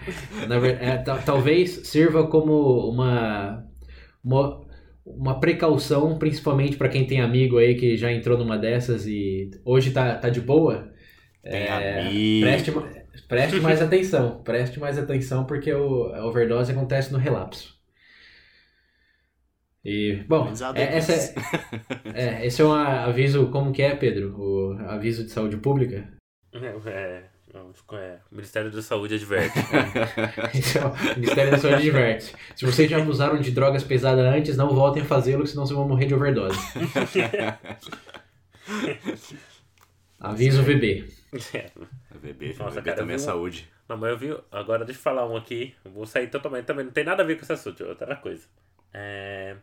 Na, 0.47 0.55
é, 0.67 0.97
talvez 1.23 1.87
sirva 1.87 2.25
como 2.25 2.89
uma, 2.89 3.63
uma, 4.23 4.65
uma 5.05 5.39
precaução, 5.39 6.17
principalmente 6.17 6.77
para 6.77 6.89
quem 6.89 7.05
tem 7.05 7.21
amigo 7.21 7.59
aí 7.59 7.75
que 7.75 7.95
já 7.95 8.11
entrou 8.11 8.39
numa 8.39 8.57
dessas 8.57 9.05
e 9.05 9.51
hoje 9.63 9.91
tá, 9.91 10.15
tá 10.15 10.29
de 10.29 10.41
boa. 10.41 10.91
É, 11.43 12.09
preste, 12.41 12.73
preste 13.27 13.59
mais 13.59 13.83
atenção. 13.83 14.41
Preste 14.43 14.79
mais 14.79 14.97
atenção 14.97 15.45
porque 15.45 15.71
o, 15.71 16.05
a 16.07 16.25
overdose 16.25 16.71
acontece 16.71 17.13
no 17.13 17.19
relapso. 17.19 17.78
E, 19.83 20.23
bom, 20.27 20.51
é, 20.75 20.97
essa 20.97 21.13
é, 21.13 21.33
é, 22.41 22.45
esse 22.45 22.61
é 22.61 22.65
um 22.65 22.73
aviso, 22.73 23.49
como 23.49 23.71
que 23.71 23.81
é, 23.81 23.95
Pedro? 23.95 24.35
O 24.37 24.77
aviso 24.87 25.23
de 25.23 25.31
saúde 25.31 25.57
pública? 25.57 26.07
É, 26.53 26.67
é, 26.89 27.23
é 27.53 27.59
o 27.59 27.73
Ministério 28.31 28.69
da 28.71 28.81
Saúde 28.81 29.15
adverte. 29.15 29.57
então, 30.53 30.91
o 30.91 31.19
Ministério 31.19 31.51
da 31.51 31.57
Saúde 31.57 31.77
adverte. 31.77 32.35
Se 32.55 32.65
vocês 32.65 32.89
já 32.89 32.97
abusaram 32.97 33.39
de 33.39 33.51
drogas 33.51 33.83
pesadas 33.83 34.25
antes, 34.25 34.57
não 34.57 34.69
voltem 34.75 35.01
a 35.01 35.05
fazê-lo, 35.05 35.47
senão 35.47 35.65
vocês 35.65 35.77
vão 35.77 35.87
morrer 35.87 36.05
de 36.05 36.13
overdose. 36.13 36.59
Aviso 40.19 40.61
VB. 40.61 41.07
É. 41.53 41.71
VB, 42.11 42.55
Nossa, 42.59 42.81
VB 42.81 42.83
cara, 42.83 42.97
também 42.97 43.15
é 43.15 43.19
saúde. 43.19 43.69
Não, 43.87 43.95
mas 43.97 44.11
eu 44.11 44.17
vi. 44.17 44.37
Agora 44.51 44.83
deixa 44.83 44.99
eu 44.99 45.03
falar 45.03 45.25
um 45.25 45.37
aqui. 45.37 45.73
Eu 45.85 45.91
vou 45.91 46.05
sair 46.05 46.27
totalmente 46.27 46.65
também. 46.65 46.85
Não 46.85 46.91
tem 46.91 47.05
nada 47.05 47.23
a 47.23 47.25
ver 47.25 47.35
com 47.35 47.43
esse 47.43 47.53
assunto, 47.53 47.83
é 47.83 47.87
outra 47.87 48.15
coisa. 48.17 48.45
É... 48.93 49.55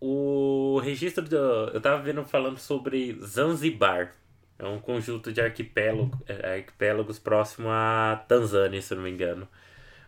O 0.00 0.78
registro 0.82 1.24
do. 1.24 1.36
Eu 1.36 1.80
tava 1.80 2.02
vendo 2.02 2.24
falando 2.24 2.58
sobre 2.58 3.18
Zanzibar. 3.22 4.12
É 4.58 4.66
um 4.66 4.78
conjunto 4.78 5.32
de 5.32 5.40
arquipélago, 5.40 6.18
é, 6.26 6.54
arquipélagos 6.56 7.18
próximo 7.18 7.68
à 7.68 8.24
Tanzânia, 8.26 8.80
se 8.80 8.94
não 8.94 9.02
me 9.02 9.10
engano. 9.10 9.46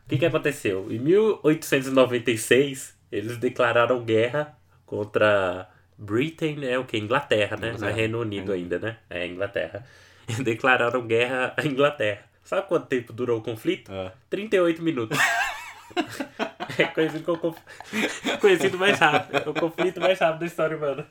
O 0.06 0.08
que, 0.08 0.16
que 0.16 0.24
aconteceu? 0.24 0.90
Em 0.90 0.98
1896, 0.98 2.96
eles 3.12 3.36
declararam 3.36 4.02
guerra 4.02 4.56
contra 4.86 5.68
Britain, 5.98 6.56
né? 6.56 6.78
O 6.78 6.84
que? 6.84 6.96
Inglaterra, 6.96 7.58
né? 7.58 7.76
É 7.82 7.92
Reino 7.92 8.20
Unido 8.20 8.52
ainda, 8.52 8.78
né? 8.78 8.96
É 9.10 9.26
Inglaterra. 9.26 9.84
declararam 10.42 11.06
guerra 11.06 11.52
à 11.56 11.66
Inglaterra. 11.66 12.24
Sabe 12.42 12.66
quanto 12.66 12.86
tempo 12.86 13.12
durou 13.12 13.38
o 13.38 13.42
conflito? 13.42 13.92
Ah. 13.92 14.12
38 14.30 14.82
minutos. 14.82 15.18
É 16.76 16.84
conhecido 16.84 17.24
como 17.24 17.56
conhecido 18.40 18.76
mais 18.78 18.98
rápido. 18.98 19.36
É 19.46 19.48
o 19.48 19.54
conflito 19.54 20.00
mais 20.00 20.18
rápido 20.18 20.40
da 20.40 20.46
história 20.46 20.76
humana. 20.76 21.06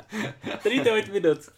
38 0.62 1.12
minutos. 1.12 1.50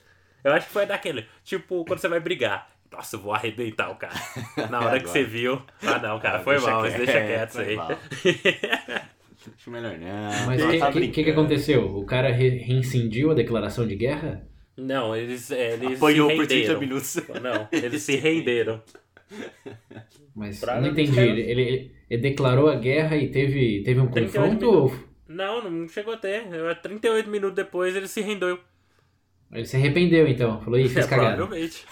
Eu 0.43 0.53
acho 0.53 0.67
que 0.67 0.73
foi 0.73 0.85
daquele. 0.85 1.25
Tipo, 1.43 1.83
quando 1.85 1.99
você 1.99 2.07
vai 2.07 2.19
brigar. 2.19 2.69
Nossa, 2.91 3.15
eu 3.15 3.19
vou 3.19 3.33
arrebentar 3.33 3.91
o 3.91 3.95
cara. 3.95 4.15
Na 4.69 4.79
hora 4.79 4.97
é 4.97 4.99
que 4.99 5.09
você 5.09 5.23
viu. 5.23 5.61
Ah, 5.83 5.99
não, 5.99 6.19
cara, 6.19 6.37
ah, 6.37 6.43
foi 6.43 6.59
mal, 6.59 6.81
mas 6.81 6.93
deixa 6.95 7.21
quieto 7.21 7.49
isso 7.49 7.59
aí. 7.59 7.77
Acho 9.55 9.71
melhor 9.71 9.97
não. 9.97 10.45
Mas 10.45 10.61
o 10.61 10.79
tá 10.79 10.91
que, 10.91 11.07
que, 11.07 11.23
que, 11.23 11.31
aconteceu? 11.31 11.95
O 11.95 12.05
cara 12.05 12.31
re 12.31 12.57
reincindiu 12.57 13.31
a 13.31 13.33
declaração 13.33 13.87
de 13.87 13.95
guerra? 13.95 14.45
Não, 14.75 15.15
eles, 15.15 15.51
é, 15.51 15.73
eles 15.73 15.97
Apanhou 15.97 16.29
por 16.35 16.47
30 16.47 16.77
minutos. 16.77 17.17
Não, 17.41 17.67
eles 17.71 18.01
se 18.01 18.15
renderam. 18.15 18.81
Mas 20.35 20.59
pra 20.59 20.79
não 20.79 20.89
entendi. 20.89 21.19
Ele, 21.19 21.41
ele, 21.41 21.91
ele, 22.09 22.21
declarou 22.21 22.69
a 22.69 22.75
guerra 22.75 23.17
e 23.17 23.29
teve, 23.29 23.83
teve 23.83 23.99
um 23.99 24.07
confronto? 24.07 24.65
Ou... 24.65 24.93
Não, 25.27 25.69
não 25.69 25.87
chegou 25.87 26.13
a 26.13 26.17
ter. 26.17 26.43
38 26.81 27.29
minutos 27.29 27.55
depois 27.55 27.95
ele 27.95 28.07
se 28.07 28.21
rendeu. 28.21 28.59
Ele 29.51 29.65
se 29.65 29.75
arrependeu 29.75 30.27
então. 30.27 30.61
Falou, 30.61 30.79
ih, 30.79 30.87
fiz 30.89 31.05
é, 31.05 31.07
cagada. 31.07 31.37
Provavelmente. 31.37 31.85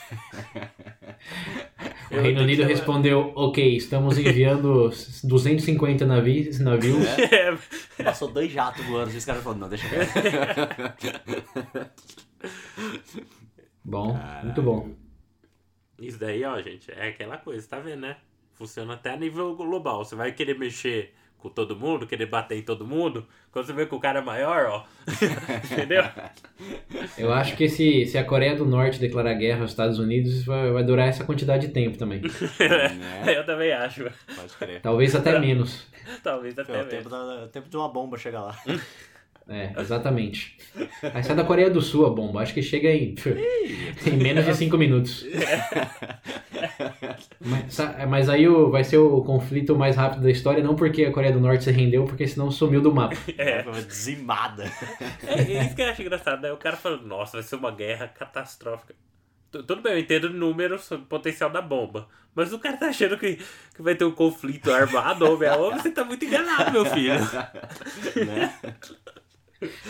o 2.12 2.16
Reino 2.22 2.42
Unido 2.42 2.64
respondeu, 2.64 3.32
ok, 3.36 3.76
estamos 3.76 4.18
enviando 4.18 4.92
250 5.24 6.06
navios. 6.06 6.60
navios. 6.60 7.06
É. 7.08 8.04
Passou 8.04 8.32
dois 8.32 8.52
jatos 8.52 8.86
voando. 8.86 9.10
Os 9.16 9.26
caras 9.26 9.44
falaram, 9.44 9.62
não, 9.62 9.70
deixa 9.70 9.88
Bom, 13.84 14.14
Caraca. 14.14 14.46
muito 14.46 14.62
bom. 14.62 15.07
Isso 16.00 16.20
daí, 16.20 16.44
ó, 16.44 16.62
gente, 16.62 16.92
é 16.92 17.08
aquela 17.08 17.38
coisa, 17.38 17.68
tá 17.68 17.80
vendo, 17.80 18.02
né? 18.02 18.18
Funciona 18.54 18.94
até 18.94 19.12
a 19.12 19.18
nível 19.18 19.56
global. 19.56 20.04
Você 20.04 20.16
vai 20.16 20.32
querer 20.32 20.58
mexer 20.58 21.14
com 21.38 21.50
todo 21.50 21.76
mundo, 21.76 22.08
querer 22.08 22.26
bater 22.26 22.58
em 22.58 22.64
todo 22.64 22.86
mundo, 22.86 23.26
quando 23.52 23.66
você 23.66 23.74
vê 23.74 23.86
que 23.86 23.94
o 23.94 24.00
cara 24.00 24.20
é 24.20 24.24
maior, 24.24 24.66
ó. 24.66 24.86
Entendeu? 25.72 26.04
Eu 27.18 27.32
acho 27.32 27.56
que 27.56 27.70
se, 27.70 28.06
se 28.06 28.18
a 28.18 28.24
Coreia 28.24 28.56
do 28.56 28.66
Norte 28.66 29.00
declarar 29.00 29.34
guerra 29.36 29.62
aos 29.62 29.72
Estados 29.72 30.00
Unidos, 30.00 30.44
vai, 30.44 30.72
vai 30.72 30.84
durar 30.84 31.08
essa 31.08 31.24
quantidade 31.24 31.68
de 31.68 31.74
tempo 31.74 31.98
também. 31.98 32.22
é. 33.26 33.38
Eu 33.38 33.46
também 33.46 33.72
acho. 33.72 34.04
Pode 34.36 34.54
crer. 34.58 34.82
Talvez 34.82 35.16
até 35.16 35.40
menos. 35.40 35.88
Talvez 36.24 36.58
até 36.58 36.72
menos. 36.72 36.88
O 36.88 36.90
tempo, 36.90 37.10
da, 37.10 37.48
tempo 37.50 37.70
de 37.70 37.78
uma 37.78 37.90
bomba 37.90 38.18
chegar 38.18 38.42
lá. 38.42 38.58
É, 39.50 39.72
exatamente. 39.80 40.58
Aí 41.14 41.24
sai 41.24 41.36
da 41.36 41.44
Coreia 41.44 41.70
do 41.70 41.82
Sul 41.82 42.06
a 42.06 42.10
bomba. 42.10 42.42
Acho 42.42 42.54
que 42.54 42.62
chega 42.62 42.90
em, 42.90 43.16
em 44.06 44.18
menos 44.18 44.46
de 44.46 44.54
5 44.54 44.78
minutos. 44.78 45.26
Mas, 47.40 47.78
mas, 48.10 48.30
aí 48.30 48.48
o, 48.48 48.70
vai 48.70 48.84
ser 48.84 48.98
o 48.98 49.22
conflito 49.22 49.76
mais 49.76 49.96
rápido 49.96 50.24
da 50.24 50.30
história, 50.30 50.64
não 50.64 50.76
porque 50.76 51.06
a 51.06 51.12
Coreia 51.12 51.34
do 51.34 51.40
Norte 51.40 51.64
se 51.64 51.72
rendeu, 51.72 52.06
porque 52.06 52.28
senão 52.28 52.52
sumiu 52.52 52.82
do 52.82 52.94
mapa. 52.94 53.16
É. 53.38 53.62
Dizimada. 53.82 54.72
É, 55.26 55.42
é 55.42 55.66
isso 55.66 55.76
que 55.76 55.82
eu 55.82 55.90
acho 55.90 56.02
engraçado, 56.02 56.42
né? 56.42 56.52
O 56.52 56.58
cara 56.58 56.76
falando, 56.76 57.06
nossa, 57.06 57.38
vai 57.38 57.44
ser 57.44 57.56
uma 57.56 57.72
guerra 57.72 58.08
catastrófica. 58.08 58.96
Tudo 59.52 59.78
bem, 59.78 59.94
eu 59.94 60.00
entendo 60.00 60.30
números, 60.30 60.90
potencial 61.08 61.50
da 61.50 61.62
bomba. 61.62 62.08
Mas 62.36 62.52
o 62.52 62.60
cara 62.60 62.78
tá 62.78 62.88
achando 62.88 63.18
que, 63.18 63.40
que 63.76 63.82
vai 63.82 63.96
ter 63.96 64.06
um 64.06 64.12
conflito 64.12 64.72
armado, 64.72 65.32
homem 65.32 65.50
a 65.50 65.56
homem, 65.56 65.80
você 65.80 65.92
tá 65.92 66.04
muito 66.04 66.24
enganado, 66.26 66.72
meu 66.72 66.86
filho. 66.86 67.14
Né? 68.26 68.54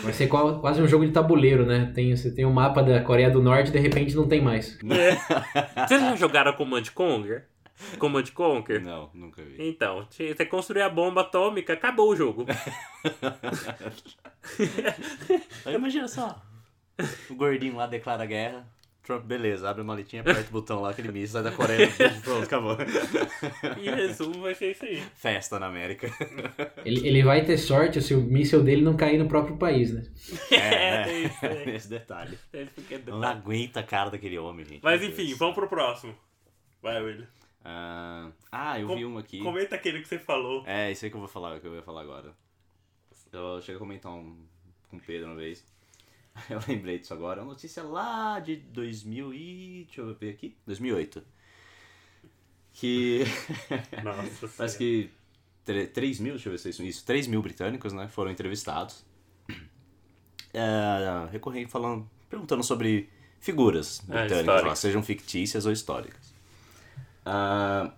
Vai 0.02 0.12
ser 0.12 0.28
quase 0.28 0.80
um 0.80 0.88
jogo 0.88 1.04
de 1.06 1.12
tabuleiro, 1.12 1.66
né? 1.66 1.92
Tem, 1.94 2.16
você 2.16 2.30
tem 2.34 2.46
um 2.46 2.52
mapa 2.52 2.82
da 2.82 3.02
Coreia 3.02 3.30
do 3.30 3.42
Norte 3.42 3.68
e 3.68 3.72
de 3.72 3.78
repente 3.78 4.14
não 4.16 4.26
tem 4.26 4.40
mais. 4.40 4.78
É. 4.88 5.86
Vocês 5.86 6.00
já 6.00 6.16
jogaram 6.16 6.52
Command 6.54 6.84
Conquer? 6.94 7.46
Command 7.98 8.24
Conquer? 8.34 8.80
Não, 8.80 9.10
nunca 9.14 9.42
vi. 9.42 9.68
Então, 9.68 10.06
você 10.10 10.44
construir 10.46 10.82
a 10.82 10.88
bomba 10.88 11.20
atômica, 11.20 11.74
acabou 11.74 12.10
o 12.10 12.16
jogo. 12.16 12.46
Imagina 15.72 16.08
só. 16.08 16.42
O 17.30 17.34
gordinho 17.34 17.76
lá 17.76 17.86
declara 17.86 18.26
guerra. 18.26 18.66
Trump, 19.08 19.24
beleza, 19.24 19.70
abre 19.70 19.80
a 19.80 19.84
maletinha, 19.84 20.20
aperta 20.20 20.50
o 20.50 20.52
botão 20.52 20.82
lá, 20.82 20.90
aquele 20.90 21.10
míssil 21.10 21.28
sai 21.40 21.42
da 21.42 21.50
Coreia, 21.50 21.88
pronto, 22.22 22.42
acabou. 22.44 22.76
Em 23.78 23.90
resumo, 23.90 24.42
vai 24.42 24.54
ser 24.54 24.72
isso 24.72 24.84
aí. 24.84 25.00
Festa 25.16 25.58
na 25.58 25.64
América. 25.66 26.10
Ele, 26.84 27.08
ele 27.08 27.22
vai 27.22 27.42
ter 27.42 27.56
sorte 27.56 28.02
se 28.02 28.12
o 28.12 28.20
míssil 28.20 28.62
dele 28.62 28.82
não 28.82 28.98
cair 28.98 29.16
no 29.16 29.26
próprio 29.26 29.56
país, 29.56 29.94
né? 29.94 30.04
É, 30.52 31.24
é, 31.24 31.24
é 31.42 31.70
esse 31.74 31.88
detalhe. 31.88 32.38
Não 33.06 33.22
aguenta 33.22 33.80
a 33.80 33.82
cara 33.82 34.10
daquele 34.10 34.38
homem, 34.38 34.66
gente. 34.66 34.82
Mas 34.84 35.02
enfim, 35.02 35.32
vamos 35.32 35.54
pro 35.54 35.68
próximo. 35.68 36.14
Vai, 36.82 37.02
William. 37.02 37.26
Ah, 37.64 38.30
ah, 38.52 38.78
eu 38.78 38.88
Com- 38.88 38.96
vi 38.96 39.04
uma 39.06 39.20
aqui. 39.20 39.38
Comenta 39.38 39.74
aquele 39.74 40.02
que 40.02 40.08
você 40.08 40.18
falou. 40.18 40.64
É, 40.66 40.92
isso 40.92 41.06
aí 41.06 41.10
que 41.10 41.16
eu 41.16 41.20
vou 41.20 41.28
falar, 41.30 41.58
que 41.60 41.66
eu 41.66 41.74
ia 41.74 41.82
falar 41.82 42.02
agora. 42.02 42.34
Eu 43.32 43.58
cheguei 43.62 43.76
a 43.76 43.78
comentar 43.78 44.12
um, 44.12 44.36
com 44.90 44.98
o 44.98 45.00
Pedro 45.00 45.28
uma 45.28 45.36
vez. 45.36 45.64
Eu 46.48 46.60
lembrei 46.66 46.98
disso 46.98 47.12
agora. 47.14 47.42
Uma 47.42 47.52
notícia 47.52 47.82
lá 47.82 48.38
de 48.40 48.56
2000 48.56 49.34
e... 49.34 49.84
Deixa 49.86 50.00
eu 50.00 50.14
ver 50.14 50.30
aqui. 50.30 50.56
2008. 50.66 51.22
Que... 52.72 53.24
Nossa 54.04 54.48
Parece 54.56 54.78
que 54.78 55.10
3 55.64 56.20
mil, 56.20 56.34
deixa 56.34 56.48
eu 56.48 56.52
ver 56.52 56.58
se 56.58 56.68
é 56.68 56.70
isso, 56.70 56.82
isso, 56.82 57.04
3 57.04 57.26
mil 57.26 57.42
britânicos, 57.42 57.92
né, 57.92 58.08
foram 58.08 58.30
entrevistados. 58.30 59.04
É, 60.54 61.28
recorrendo, 61.30 61.68
falando, 61.68 62.08
perguntando 62.30 62.64
sobre 62.64 63.10
figuras 63.38 64.00
Ah, 64.08 64.24
britânicas, 64.24 64.38
históricas. 64.40 64.68
lá, 64.70 64.74
sejam 64.74 65.02
fictícias 65.02 65.66
ou 65.66 65.72
históricas. 65.72 66.34
Ah, 67.24 67.92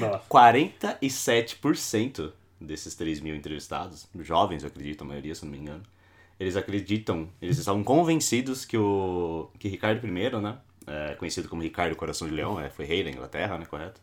Nossa. 0.00 0.24
47% 0.28 2.32
desses 2.60 2.96
3 2.96 3.20
mil 3.20 3.36
entrevistados, 3.36 4.08
jovens, 4.20 4.64
eu 4.64 4.68
acredito, 4.68 5.02
a 5.02 5.04
maioria, 5.06 5.36
se 5.36 5.44
não 5.44 5.52
me 5.52 5.58
engano, 5.58 5.84
eles 6.42 6.56
acreditam, 6.56 7.28
eles 7.40 7.56
estavam 7.56 7.84
convencidos 7.84 8.64
que 8.64 8.76
o 8.76 9.48
que 9.60 9.68
Ricardo 9.68 10.04
I, 10.04 10.10
né, 10.10 10.58
é, 10.86 11.14
conhecido 11.14 11.48
como 11.48 11.62
Ricardo 11.62 11.94
Coração 11.94 12.28
de 12.28 12.34
Leão, 12.34 12.60
é, 12.60 12.68
foi 12.68 12.84
rei 12.84 13.04
da 13.04 13.10
Inglaterra, 13.10 13.56
né, 13.56 13.64
correto? 13.64 14.00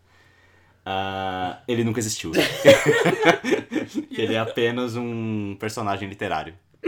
Ah, 0.86 1.62
ele 1.68 1.84
nunca 1.84 2.00
existiu. 2.00 2.32
que 2.32 2.40
ele 4.22 4.36
é 4.36 4.40
apenas 4.40 4.96
um 4.96 5.58
personagem 5.60 6.08
literário. 6.08 6.56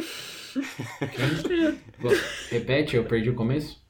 Bom, 1.99 2.11
repete, 2.49 2.95
eu 2.95 3.03
perdi 3.03 3.29
o 3.29 3.35
começo. 3.35 3.81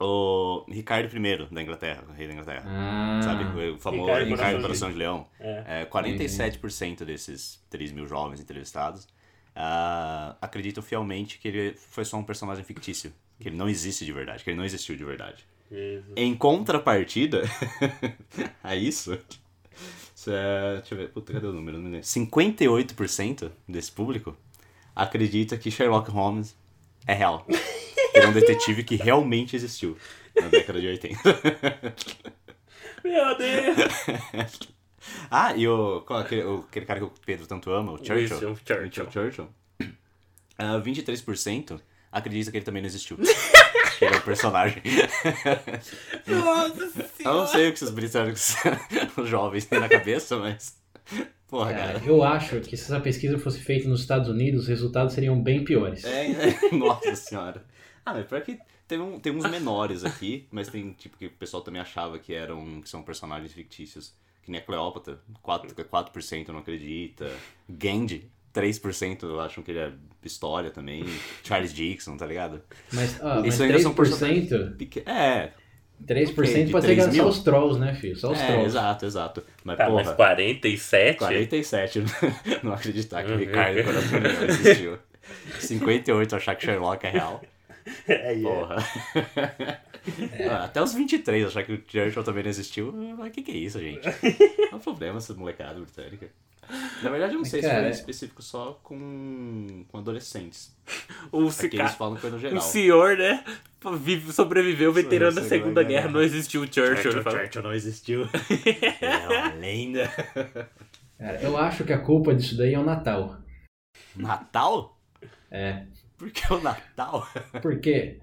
O 0.00 0.64
Ricardo 0.68 1.14
I 1.14 1.48
da 1.54 1.62
Inglaterra, 1.62 2.04
o 2.08 2.12
rei 2.12 2.26
da 2.26 2.32
Inglaterra. 2.32 2.64
Ah, 2.66 3.20
Sabe? 3.22 3.44
O 3.70 3.78
famoso 3.78 4.06
Ricardo 4.06 4.30
Ricardo, 4.30 4.62
Coração 4.62 4.90
de 4.90 4.96
Leão. 4.96 5.26
É. 5.38 5.82
É, 5.82 5.84
47% 5.84 7.04
desses 7.04 7.62
3 7.68 7.92
mil 7.92 8.06
jovens 8.06 8.40
entrevistados 8.40 9.06
ah, 9.54 10.36
acreditam 10.40 10.82
fielmente 10.82 11.38
que 11.38 11.48
ele 11.48 11.74
foi 11.74 12.04
só 12.04 12.16
um 12.16 12.24
personagem 12.24 12.64
fictício. 12.64 13.12
Que 13.38 13.48
ele 13.48 13.56
não 13.56 13.68
existe 13.68 14.04
de 14.04 14.12
verdade, 14.12 14.44
que 14.44 14.50
ele 14.50 14.56
não 14.56 14.64
existiu 14.64 14.96
de 14.96 15.04
verdade. 15.04 15.44
Jesus. 15.70 16.12
Em 16.16 16.34
contrapartida 16.34 17.42
a 18.62 18.76
isso, 18.76 19.18
isso 20.14 20.30
é, 20.30 20.76
deixa 20.76 20.94
eu 20.94 20.98
ver, 20.98 21.08
puta, 21.08 21.32
cadê 21.32 21.46
o 21.46 21.52
número? 21.52 21.78
Não 21.78 21.84
me 21.84 21.90
lembro. 21.92 22.06
58% 22.06 23.50
desse 23.66 23.90
público 23.90 24.36
acredita 24.94 25.56
que 25.56 25.70
Sherlock 25.70 26.10
Holmes 26.10 26.54
é 27.06 27.14
real. 27.14 27.46
Ele 28.14 28.26
é 28.26 28.28
um 28.28 28.32
detetive 28.32 28.84
que 28.84 28.96
realmente 28.96 29.56
existiu 29.56 29.96
na 30.36 30.48
década 30.48 30.80
de 30.80 30.86
80. 30.86 31.18
Meu 33.02 33.38
Deus! 33.38 34.58
ah, 35.30 35.54
e 35.56 35.66
o, 35.68 36.00
qual, 36.02 36.20
aquele, 36.20 36.42
o- 36.44 36.64
aquele 36.68 36.86
cara 36.86 37.00
que 37.00 37.06
o 37.06 37.12
Pedro 37.24 37.46
tanto 37.46 37.70
ama, 37.70 37.92
o 37.92 37.98
Churchill. 37.98 38.38
Winston 38.38 38.56
Churchill. 38.64 39.10
Churchill. 39.10 39.48
Ah, 40.58 40.80
23% 40.80 41.80
acredita 42.10 42.50
que 42.50 42.58
ele 42.58 42.64
também 42.64 42.82
não 42.82 42.86
existiu. 42.86 43.16
que 43.16 43.24
ele 44.04 44.14
é 44.14 44.18
um 44.18 44.22
personagem. 44.22 44.82
Nossa 46.26 47.04
Eu 47.24 47.34
não 47.34 47.46
sei 47.46 47.68
o 47.68 47.72
que 47.72 47.78
esses 47.78 47.90
britânicos, 47.90 48.54
os 49.16 49.28
jovens, 49.28 49.64
têm 49.64 49.80
na 49.80 49.88
cabeça, 49.88 50.36
mas. 50.38 50.80
Porra, 51.48 51.72
cara, 51.74 51.92
cara. 52.00 52.04
eu 52.06 52.22
acho 52.22 52.60
que 52.60 52.76
se 52.76 52.84
essa 52.84 53.00
pesquisa 53.00 53.38
fosse 53.38 53.58
feita 53.60 53.88
nos 53.88 54.00
Estados 54.00 54.28
Unidos, 54.28 54.62
os 54.62 54.68
resultados 54.68 55.12
seriam 55.14 55.40
bem 55.40 55.64
piores. 55.64 56.04
É, 56.04 56.30
é, 56.30 56.74
nossa 56.74 57.14
senhora. 57.14 57.64
Ah, 58.04 58.14
mas 58.14 58.26
pior 58.26 58.40
que 58.40 58.58
tem, 58.88 58.98
um, 58.98 59.20
tem 59.20 59.34
uns 59.34 59.48
menores 59.50 60.04
aqui, 60.04 60.46
mas 60.50 60.68
tem 60.68 60.92
tipo 60.92 61.16
que 61.16 61.26
o 61.26 61.30
pessoal 61.30 61.62
também 61.62 61.80
achava 61.80 62.18
que 62.18 62.32
eram 62.34 62.80
que 62.80 62.88
são 62.88 63.02
personagens 63.02 63.52
fictícios. 63.52 64.14
Que 64.42 64.50
nem 64.50 64.60
a 64.60 64.64
Cleópatra, 64.64 65.20
4%, 65.44 65.72
4% 65.84 66.48
não 66.48 66.58
acredita. 66.58 67.30
Gandhi, 67.68 68.28
3% 68.54 69.38
acham 69.44 69.62
que 69.62 69.70
ele 69.70 69.78
é 69.78 69.92
história 70.24 70.70
também. 70.70 71.04
Charles 71.44 71.72
Dixon, 71.72 72.16
tá 72.16 72.26
ligado? 72.26 72.60
Mas, 72.92 73.20
ah, 73.22 73.36
mas 73.36 73.54
Isso 73.54 73.62
ainda 73.62 73.78
são 73.78 73.94
3%, 73.94 74.76
Peque- 74.76 75.02
É, 75.06 75.52
3% 76.04 76.40
Ok, 76.40 76.64
de 76.64 76.72
pode 76.72 76.86
ser 76.86 76.94
3 76.94 77.04
só 77.04 77.10
mil? 77.12 77.28
os 77.28 77.38
trolls, 77.44 77.78
né, 77.80 77.94
filho? 77.94 78.16
Só 78.16 78.32
os 78.32 78.40
é 78.40 78.46
trolls. 78.46 78.66
exato, 78.66 79.06
exato. 79.06 79.42
Mas 79.64 79.78
Tá, 79.78 79.88
mas 79.88 80.02
porra, 80.06 80.16
47? 80.16 81.18
47 81.18 82.02
não 82.64 82.72
acreditar 82.72 83.22
que 83.22 83.30
o 83.30 83.34
Uhum. 83.34 83.38
Ricardo 83.40 83.84
Coração 83.84 84.18
existiu. 84.48 84.98
58 85.60 86.34
achar 86.36 86.54
que 86.56 86.64
Sherlock 86.64 87.06
é 87.06 87.10
real. 87.10 87.40
É, 88.08 88.34
é. 88.34 88.42
Porra. 88.42 88.76
Ah, 90.50 90.64
Até 90.64 90.82
os 90.82 90.92
23 90.94 91.46
achar 91.46 91.62
que 91.62 91.72
o 91.74 91.82
Churchill 91.86 92.24
também 92.24 92.42
não 92.42 92.50
existiu. 92.50 92.92
Mas 93.16 93.28
o 93.28 93.30
que, 93.30 93.40
que 93.42 93.52
é 93.52 93.56
isso, 93.56 93.78
gente? 93.78 94.04
É 94.08 94.74
um 94.74 94.80
problema 94.80 95.18
essa 95.18 95.32
molecada 95.32 95.78
britânica. 95.78 96.28
Na 97.02 97.10
verdade, 97.10 97.34
eu 97.34 97.38
não 97.38 97.44
sei 97.44 97.62
se 97.62 97.68
Cara, 97.68 97.80
foi 97.82 97.88
é- 97.88 97.92
específico 97.92 98.42
só 98.42 98.80
com, 98.82 99.84
com 99.88 99.98
adolescentes. 99.98 100.74
O, 101.30 101.42
Aqui 101.42 101.52
cica... 101.52 101.76
eles 101.76 101.94
falam 101.94 102.16
que 102.16 102.20
foi 102.20 102.30
no 102.30 102.36
o 102.36 102.40
geral. 102.40 102.60
senhor, 102.60 103.16
né? 103.16 103.44
vive- 104.00 104.32
Sobreviveu, 104.32 104.92
veterano 104.92 105.36
da 105.36 105.42
Segunda 105.42 105.84
Guerra. 105.84 106.02
Guerra, 106.02 106.12
não 106.14 106.22
existiu 106.22 106.62
o 106.62 106.64
Churchill. 106.64 107.12
Churchill. 107.12 107.30
Churchill 107.32 107.62
não 107.62 107.72
existiu. 107.72 108.22
é 109.00 109.28
uma 109.28 109.54
lenda. 109.54 110.08
Cara, 111.16 111.40
eu 111.42 111.56
acho 111.56 111.84
que 111.84 111.92
a 111.92 111.98
culpa 111.98 112.34
disso 112.34 112.56
daí 112.56 112.74
é 112.74 112.78
o 112.78 112.84
Natal. 112.84 113.38
Natal? 114.16 114.98
É. 115.50 115.84
Por 116.22 116.30
que 116.30 116.52
o 116.52 116.60
Natal? 116.60 117.26
Por 117.60 117.80
quê? 117.80 118.20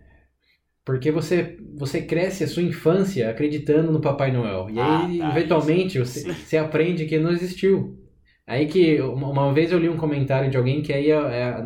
Porque 0.86 1.12
você, 1.12 1.58
você 1.76 2.02
cresce 2.02 2.46
a 2.46 2.48
sua 2.48 2.64
infância 2.64 3.30
acreditando 3.30 3.92
no 3.92 4.00
Papai 4.00 4.32
Noel. 4.32 4.70
E 4.70 4.80
Ah, 4.80 5.06
aí, 5.06 5.18
tá, 5.18 5.30
eventualmente, 5.32 6.00
isso. 6.00 6.14
você, 6.14 6.20
Sim. 6.22 6.34
você 6.34 6.58
aprende 6.58 7.06
que 7.06 7.20
não 7.20 7.32
existiu. 7.32 8.00
Aí 8.48 8.68
que, 8.68 9.02
uma, 9.02 9.54
vez 9.54 9.74
eu 9.74 9.78
li 9.78 9.90
um 9.90 9.98
comentário 9.98 10.50
de 10.50 10.56
alguém 10.56 10.82
que 10.82 10.94
aí 10.94 11.12
é, 11.12 11.16
é 11.16 11.62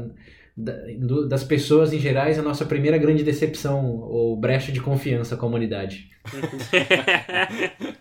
das 1.28 1.44
pessoas 1.44 1.94
em 1.94 2.00
gerais 2.00 2.40
a 2.40 2.42
nossa 2.42 2.66
primeira 2.66 2.98
grande 2.98 3.24
decepção, 3.24 3.86
ou 3.86 4.36
brecha 4.36 4.72
de 4.72 4.82
confiança 4.82 5.38
com 5.38 5.46
a 5.46 5.50
humanidade. 5.50 6.10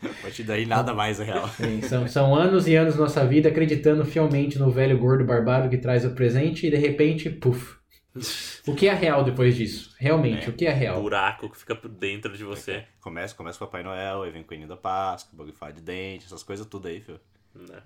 A 0.03 0.23
partir 0.23 0.42
daí 0.45 0.64
nada 0.64 0.95
mais 0.95 1.21
é 1.21 1.25
real. 1.25 1.49
Sim, 1.49 1.83
são, 1.83 2.09
são 2.09 2.35
anos 2.35 2.66
e 2.66 2.75
anos 2.77 2.95
da 2.95 3.03
nossa 3.03 3.27
vida 3.27 3.51
acreditando 3.51 4.07
fielmente 4.07 4.59
no 4.59 4.71
velho 4.71 4.97
gordo 4.99 5.23
barbado 5.23 5.68
que 5.68 5.77
traz 5.77 6.05
o 6.07 6.14
presente 6.14 6.66
e 6.66 6.71
de 6.71 6.77
repente, 6.79 7.29
puf. 7.29 7.82
O 8.66 8.75
que 8.75 8.88
é 8.88 8.94
real 8.94 9.25
depois 9.25 9.57
disso? 9.57 9.94
Realmente, 9.98 10.46
É. 10.46 10.48
o 10.48 10.53
que 10.53 10.66
é 10.66 10.72
real? 10.72 11.01
buraco 11.01 11.48
que 11.51 11.59
fica 11.59 11.75
por 11.75 11.88
dentro 11.90 12.37
de 12.37 12.44
você. 12.44 12.85
Começa, 13.01 13.35
começa 13.35 13.59
com 13.59 13.64
o 13.64 13.68
Papai 13.68 13.83
Noel, 13.83 14.22
aí 14.22 14.31
vem 14.31 14.42
o 14.42 14.44
Coelhinho 14.44 14.68
da 14.68 14.77
Páscoa, 14.77 15.31
o 15.33 15.37
Bug 15.37 15.53
de 15.75 15.81
Dente, 15.81 16.27
essas 16.27 16.42
coisas 16.42 16.66
tudo 16.66 16.88
aí, 16.88 17.01
filho. 17.01 17.20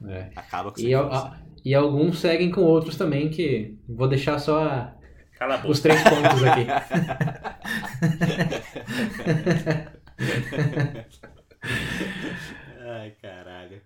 né? 0.00 0.30
É. 0.34 0.38
Acaba 0.38 0.70
com 0.72 0.80
E, 0.80 0.94
a- 0.94 1.36
e 1.64 1.74
alguns 1.74 2.18
seguem 2.20 2.50
com 2.50 2.62
outros 2.62 2.96
também, 2.96 3.28
que 3.30 3.76
vou 3.88 4.08
deixar 4.08 4.38
só 4.38 4.62
a- 4.64 4.92
Cala 5.38 5.54
a 5.54 5.56
boca. 5.58 5.70
os 5.70 5.80
três 5.80 6.02
pontos 6.02 6.42
aqui. 6.44 6.66
Ai, 12.88 13.12
caralho. 13.20 13.80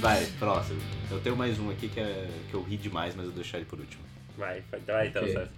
Vai, 0.00 0.24
próximo. 0.38 0.80
Eu 1.10 1.20
tenho 1.20 1.36
mais 1.36 1.58
um 1.58 1.70
aqui 1.70 1.88
que, 1.88 1.98
é, 2.00 2.28
que 2.48 2.54
eu 2.54 2.62
ri 2.62 2.76
demais, 2.76 3.14
mas 3.14 3.24
eu 3.26 3.32
vou 3.32 3.40
deixar 3.40 3.58
ele 3.58 3.66
por 3.66 3.78
último. 3.78 4.02
Vai, 4.36 4.62
vai, 4.86 5.08
então, 5.08 5.22
Ok. 5.22 5.32
César. 5.34 5.50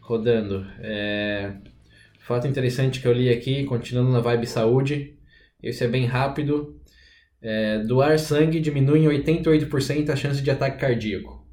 Rodando. 0.00 0.64
É, 0.78 1.56
Fato 2.20 2.46
interessante 2.46 3.00
que 3.00 3.06
eu 3.06 3.12
li 3.12 3.28
aqui, 3.30 3.64
continuando 3.64 4.10
na 4.10 4.20
vibe 4.20 4.46
saúde. 4.46 5.16
Esse 5.62 5.84
é 5.84 5.88
bem 5.88 6.06
rápido. 6.06 6.80
É, 7.42 7.78
doar 7.80 8.18
sangue 8.18 8.60
diminui 8.60 9.00
em 9.04 9.08
88% 9.22 10.10
a 10.10 10.16
chance 10.16 10.42
de 10.42 10.50
ataque 10.50 10.78
cardíaco. 10.80 11.44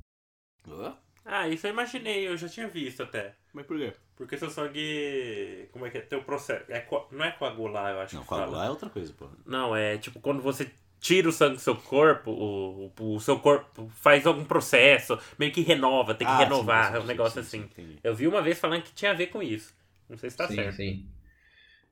Ah, 1.25 1.47
isso 1.47 1.65
eu 1.65 1.71
imaginei, 1.71 2.27
eu 2.27 2.37
já 2.37 2.47
tinha 2.47 2.67
visto 2.67 3.01
até. 3.01 3.33
Mas 3.53 3.65
por 3.65 3.77
quê? 3.77 3.93
Porque 4.15 4.37
seu 4.37 4.49
sangue. 4.49 5.67
Como 5.71 5.85
é 5.85 5.89
que 5.89 5.97
é? 5.97 6.01
Tem 6.01 6.19
o 6.19 6.23
processo. 6.23 6.63
É, 6.69 6.79
co- 6.81 7.07
não 7.11 7.23
é 7.25 7.31
coagular, 7.31 7.91
eu 7.93 7.99
acho 8.01 8.15
Não, 8.15 8.21
que 8.23 8.27
fala. 8.29 8.43
coagular 8.43 8.67
é 8.67 8.69
outra 8.69 8.89
coisa, 8.89 9.11
porra. 9.13 9.31
Não, 9.45 9.75
é 9.75 9.97
tipo 9.97 10.19
quando 10.19 10.41
você 10.41 10.69
tira 11.03 11.27
o 11.27 11.33
sangue 11.33 11.55
do 11.55 11.61
seu 11.61 11.75
corpo, 11.75 12.31
o, 12.31 12.91
o, 12.97 13.19
seu 13.19 13.37
corpo 13.37 13.89
faz 13.89 14.25
algum 14.25 14.45
processo, 14.45 15.19
meio 15.37 15.51
que 15.51 15.61
renova, 15.61 16.15
tem 16.15 16.25
que 16.25 16.33
Ah, 16.33 16.37
renovar, 16.37 16.91
sim, 16.91 16.95
é 16.95 16.97
sim, 16.97 17.03
um 17.03 17.07
negócio 17.07 17.43
sim, 17.43 17.43
sim, 17.43 17.69
assim. 17.73 17.99
Eu 18.01 18.15
vi 18.15 18.25
uma 18.25 18.41
vez 18.41 18.57
falando 18.57 18.83
que 18.83 18.93
tinha 18.93 19.11
a 19.11 19.13
ver 19.13 19.27
com 19.27 19.43
isso. 19.43 19.75
Não 20.09 20.17
sei 20.17 20.29
se 20.29 20.37
tá 20.37 20.47
sim, 20.47 20.55
certo. 20.55 20.77
sim. 20.77 21.05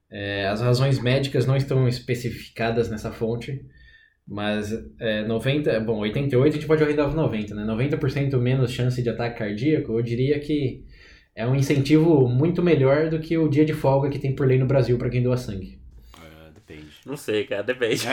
É, 0.09 0.47
as 0.47 0.61
razões 0.61 0.99
médicas 0.99 1.45
não 1.45 1.57
estão 1.57 1.87
especificadas 1.87 2.89
nessa 2.89 3.11
fonte, 3.11 3.65
mas 4.27 4.71
é, 4.99 5.23
90, 5.25 5.79
bom, 5.81 5.99
88 5.99 6.49
a 6.53 6.55
gente 6.59 6.67
pode 6.67 6.83
arredondar 6.83 7.11
para 7.13 7.21
90, 7.21 7.55
né? 7.55 7.65
90% 7.65 8.37
menos 8.39 8.71
chance 8.71 9.01
de 9.03 9.09
ataque 9.09 9.39
cardíaco, 9.39 9.93
eu 9.93 10.01
diria 10.01 10.39
que 10.39 10.85
é 11.35 11.45
um 11.47 11.55
incentivo 11.55 12.29
muito 12.29 12.63
melhor 12.63 13.09
do 13.09 13.19
que 13.19 13.37
o 13.37 13.49
dia 13.49 13.65
de 13.65 13.73
folga 13.73 14.09
que 14.09 14.19
tem 14.19 14.35
por 14.35 14.47
lei 14.47 14.57
no 14.59 14.67
Brasil 14.67 14.97
para 14.97 15.09
quem 15.09 15.23
doa 15.23 15.37
sangue. 15.37 15.80
É. 17.05 17.09
Não 17.09 17.17
sei, 17.17 17.45
cara, 17.45 17.63
depende. 17.63 18.05
É. 18.07 18.11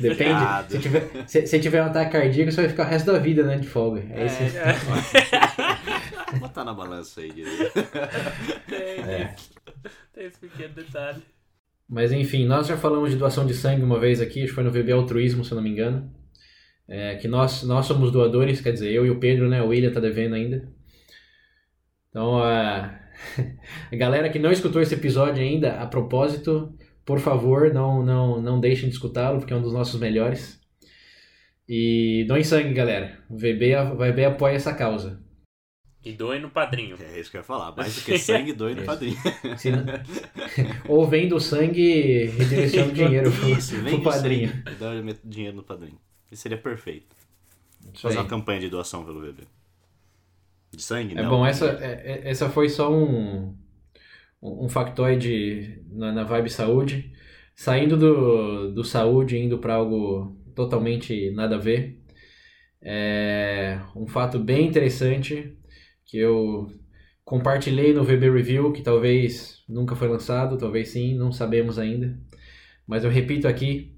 Depende. 0.00 0.70
Se 0.70 0.78
tiver, 0.78 1.10
se, 1.28 1.46
se 1.46 1.60
tiver 1.60 1.82
um 1.82 1.86
ataque 1.86 2.12
cardíaco, 2.12 2.50
você 2.50 2.60
vai 2.62 2.70
ficar 2.70 2.86
o 2.86 2.90
resto 2.90 3.12
da 3.12 3.18
vida, 3.18 3.42
né, 3.44 3.56
de 3.58 3.66
folga. 3.68 4.00
Aí 4.14 4.28
você- 4.28 4.56
É, 4.58 6.38
Botar 6.38 6.64
na 6.64 6.72
balança 6.74 7.20
aí. 7.20 7.32
tem, 7.32 8.78
é. 8.78 9.34
tem 10.12 10.26
esse 10.26 10.38
pequeno 10.40 10.74
detalhe. 10.74 11.22
Mas 11.88 12.10
enfim, 12.12 12.44
nós 12.46 12.66
já 12.66 12.76
falamos 12.76 13.10
de 13.10 13.16
doação 13.16 13.46
de 13.46 13.54
sangue 13.54 13.82
uma 13.82 14.00
vez 14.00 14.20
aqui, 14.20 14.40
acho 14.40 14.48
que 14.48 14.54
foi 14.54 14.64
no 14.64 14.70
VB 14.72 14.90
Altruísmo, 14.92 15.44
se 15.44 15.52
eu 15.52 15.56
não 15.56 15.62
me 15.62 15.70
engano. 15.70 16.12
É, 16.88 17.14
que 17.16 17.28
nós, 17.28 17.62
nós 17.62 17.86
somos 17.86 18.10
doadores, 18.10 18.60
quer 18.60 18.72
dizer, 18.72 18.90
eu 18.92 19.06
e 19.06 19.10
o 19.10 19.18
Pedro, 19.20 19.48
né? 19.48 19.62
O 19.62 19.68
William 19.68 19.92
tá 19.92 20.00
devendo 20.00 20.34
ainda. 20.34 20.68
Então, 22.10 22.42
a, 22.42 22.98
a 23.92 23.96
galera 23.96 24.28
que 24.28 24.38
não 24.38 24.52
escutou 24.52 24.80
esse 24.80 24.94
episódio 24.94 25.42
ainda, 25.42 25.80
a 25.80 25.86
propósito, 25.86 26.72
por 27.04 27.20
favor, 27.20 27.72
não, 27.72 28.02
não, 28.04 28.40
não 28.40 28.60
deixem 28.60 28.88
de 28.88 28.94
escutá-lo, 28.94 29.38
porque 29.38 29.52
é 29.52 29.56
um 29.56 29.62
dos 29.62 29.72
nossos 29.72 30.00
melhores. 30.00 30.60
E 31.68 32.24
doem 32.28 32.44
sangue, 32.44 32.74
galera. 32.74 33.18
O 33.28 33.36
VB, 33.36 33.74
o 33.76 33.96
VB 33.96 34.24
apoia 34.24 34.54
essa 34.54 34.74
causa. 34.74 35.22
E 36.04 36.12
doem 36.12 36.40
no 36.40 36.50
padrinho. 36.50 36.96
É 37.00 37.18
isso 37.18 37.30
que 37.30 37.38
eu 37.38 37.40
ia 37.40 37.44
falar. 37.44 37.74
Mais 37.74 37.94
do 37.94 38.02
que 38.02 38.16
sangue, 38.18 38.52
doem 38.52 38.74
no 38.74 38.82
padrinho. 38.82 39.16
Ou 40.86 41.06
vendo 41.08 41.36
o 41.36 41.40
sangue 41.40 41.80
e 41.80 42.26
redireciona 42.26 42.90
o 42.90 42.92
dinheiro 42.92 43.32
pro, 43.32 43.48
isso, 43.48 43.82
pro 43.82 44.02
padrinho. 44.02 44.52
E 44.70 44.74
dá 44.74 44.90
dinheiro 45.24 45.56
no 45.56 45.62
padrinho. 45.62 45.98
Isso 46.30 46.42
seria 46.42 46.58
perfeito. 46.58 47.16
Isso 47.92 48.02
Fazer 48.02 48.18
aí. 48.18 48.22
uma 48.22 48.28
campanha 48.28 48.60
de 48.60 48.68
doação 48.68 49.02
pelo 49.04 49.20
VB. 49.20 49.44
De 50.76 50.82
sangue, 50.82 51.16
É 51.16 51.22
não, 51.22 51.30
bom, 51.30 51.46
essa, 51.46 51.66
é, 51.80 52.22
é, 52.24 52.30
essa 52.30 52.48
foi 52.48 52.68
só 52.68 52.92
um, 52.92 53.56
um 54.42 54.68
factoide 54.68 55.82
na, 55.90 56.12
na 56.12 56.24
vibe 56.24 56.50
saúde. 56.50 57.12
Saindo 57.54 57.96
do, 57.96 58.72
do 58.72 58.84
saúde, 58.84 59.38
indo 59.38 59.58
para 59.58 59.74
algo 59.74 60.36
totalmente 60.54 61.30
nada 61.30 61.56
a 61.56 61.58
ver. 61.58 62.00
É 62.82 63.78
um 63.96 64.06
fato 64.06 64.38
bem 64.38 64.66
interessante 64.66 65.56
que 66.04 66.18
eu 66.18 66.70
compartilhei 67.24 67.92
no 67.94 68.04
VB 68.04 68.30
Review, 68.30 68.72
que 68.72 68.82
talvez 68.82 69.62
nunca 69.68 69.96
foi 69.96 70.08
lançado, 70.08 70.58
talvez 70.58 70.90
sim, 70.90 71.14
não 71.14 71.32
sabemos 71.32 71.78
ainda. 71.78 72.18
Mas 72.86 73.04
eu 73.04 73.10
repito 73.10 73.48
aqui, 73.48 73.96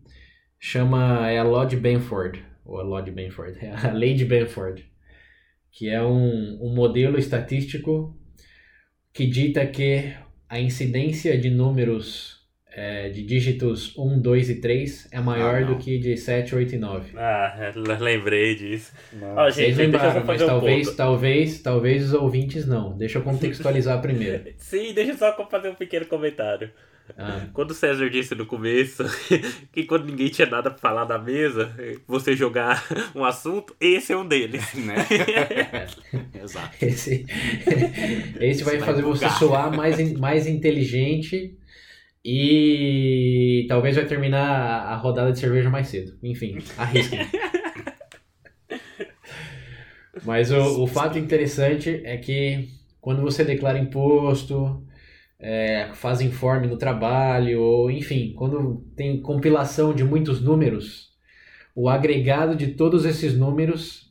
chama 0.61 1.29
é 1.29 1.39
a 1.39 1.43
Lodge 1.43 1.77
Benford, 1.77 2.45
ou 2.65 2.79
a 2.79 2.83
Lodge 2.83 3.11
Benford, 3.11 3.59
é 3.65 3.73
a 3.75 3.93
Lady 3.93 4.25
Benford, 4.25 4.87
que 5.77 5.91
é 5.91 6.03
um, 6.03 6.59
um 6.59 6.75
modelo 6.75 7.19
estatístico 7.19 8.17
que 9.13 9.27
dita 9.27 9.67
que 9.67 10.11
a 10.49 10.59
incidência 10.59 11.37
de 11.37 11.51
números 11.51 12.41
é, 12.73 13.11
de 13.11 13.23
dígitos 13.23 13.95
1, 13.95 14.19
2 14.23 14.51
e 14.51 14.55
3 14.63 15.09
é 15.13 15.21
maior 15.21 15.63
ah, 15.63 15.67
do 15.67 15.77
que 15.77 15.99
de 15.99 16.17
7, 16.17 16.55
8 16.55 16.77
e 16.77 16.79
9. 16.79 17.13
Ah, 17.19 17.73
lembrei 18.01 18.55
disso. 18.55 18.91
Ó, 19.21 19.51
gente, 19.51 19.75
Vocês 19.75 19.77
lembraram, 19.77 20.25
mas 20.25 20.41
um 20.41 20.47
talvez, 20.47 20.87
ponto. 20.87 20.97
talvez, 20.97 21.61
talvez 21.61 22.05
os 22.07 22.15
ouvintes 22.15 22.67
não. 22.67 22.97
Deixa 22.97 23.19
eu 23.19 23.23
contextualizar 23.23 24.01
primeiro. 24.03 24.55
Sim, 24.57 24.95
deixa 24.95 25.13
eu 25.13 25.19
só 25.19 25.47
fazer 25.47 25.69
um 25.69 25.75
pequeno 25.75 26.07
comentário. 26.07 26.71
Ah. 27.17 27.47
Quando 27.53 27.71
o 27.71 27.75
César 27.75 28.11
disse 28.11 28.35
no 28.35 28.47
começo 28.47 29.05
que 29.73 29.85
quando 29.85 30.07
ninguém 30.07 30.29
tinha 30.29 30.49
nada 30.49 30.71
pra 30.71 30.79
falar 30.79 31.07
na 31.07 31.19
mesa, 31.19 31.75
você 32.07 32.35
jogar 32.35 32.85
um 33.15 33.25
assunto, 33.25 33.75
esse 33.81 34.13
é 34.13 34.17
um 34.17 34.27
deles. 34.27 34.65
Né? 34.77 34.95
Exato. 36.43 36.77
Esse, 36.85 37.27
esse 38.41 38.63
vai, 38.63 38.77
vai 38.77 38.87
fazer 38.87 39.03
bugar. 39.03 39.31
você 39.31 39.39
soar 39.39 39.75
mais, 39.75 40.13
mais 40.13 40.47
inteligente 40.47 41.57
e 42.25 43.65
talvez 43.69 43.97
vai 43.97 44.05
terminar 44.05 44.87
a 44.87 44.97
rodada 44.97 45.33
de 45.33 45.39
cerveja 45.39 45.71
mais 45.71 45.89
cedo. 45.89 46.17
Enfim, 46.23 46.59
arrisquem. 46.77 47.21
Mas 50.25 50.51
o, 50.51 50.83
o 50.83 50.87
fato 50.87 51.19
interessante 51.19 52.01
é 52.05 52.17
que 52.17 52.69
quando 53.01 53.23
você 53.23 53.45
declara 53.45 53.79
imposto, 53.79 54.85
é, 55.39 55.91
faz 55.95 56.21
informe 56.21 56.67
no 56.67 56.77
trabalho, 56.77 57.61
ou 57.61 57.91
enfim, 57.91 58.33
quando 58.37 58.85
tem 58.97 59.21
compilação 59.21 59.95
de 59.95 60.05
muitos 60.05 60.41
números, 60.41 61.11
o 61.75 61.89
agregado 61.89 62.57
de 62.57 62.69
todos 62.69 63.05
esses 63.05 63.37
números, 63.37 64.11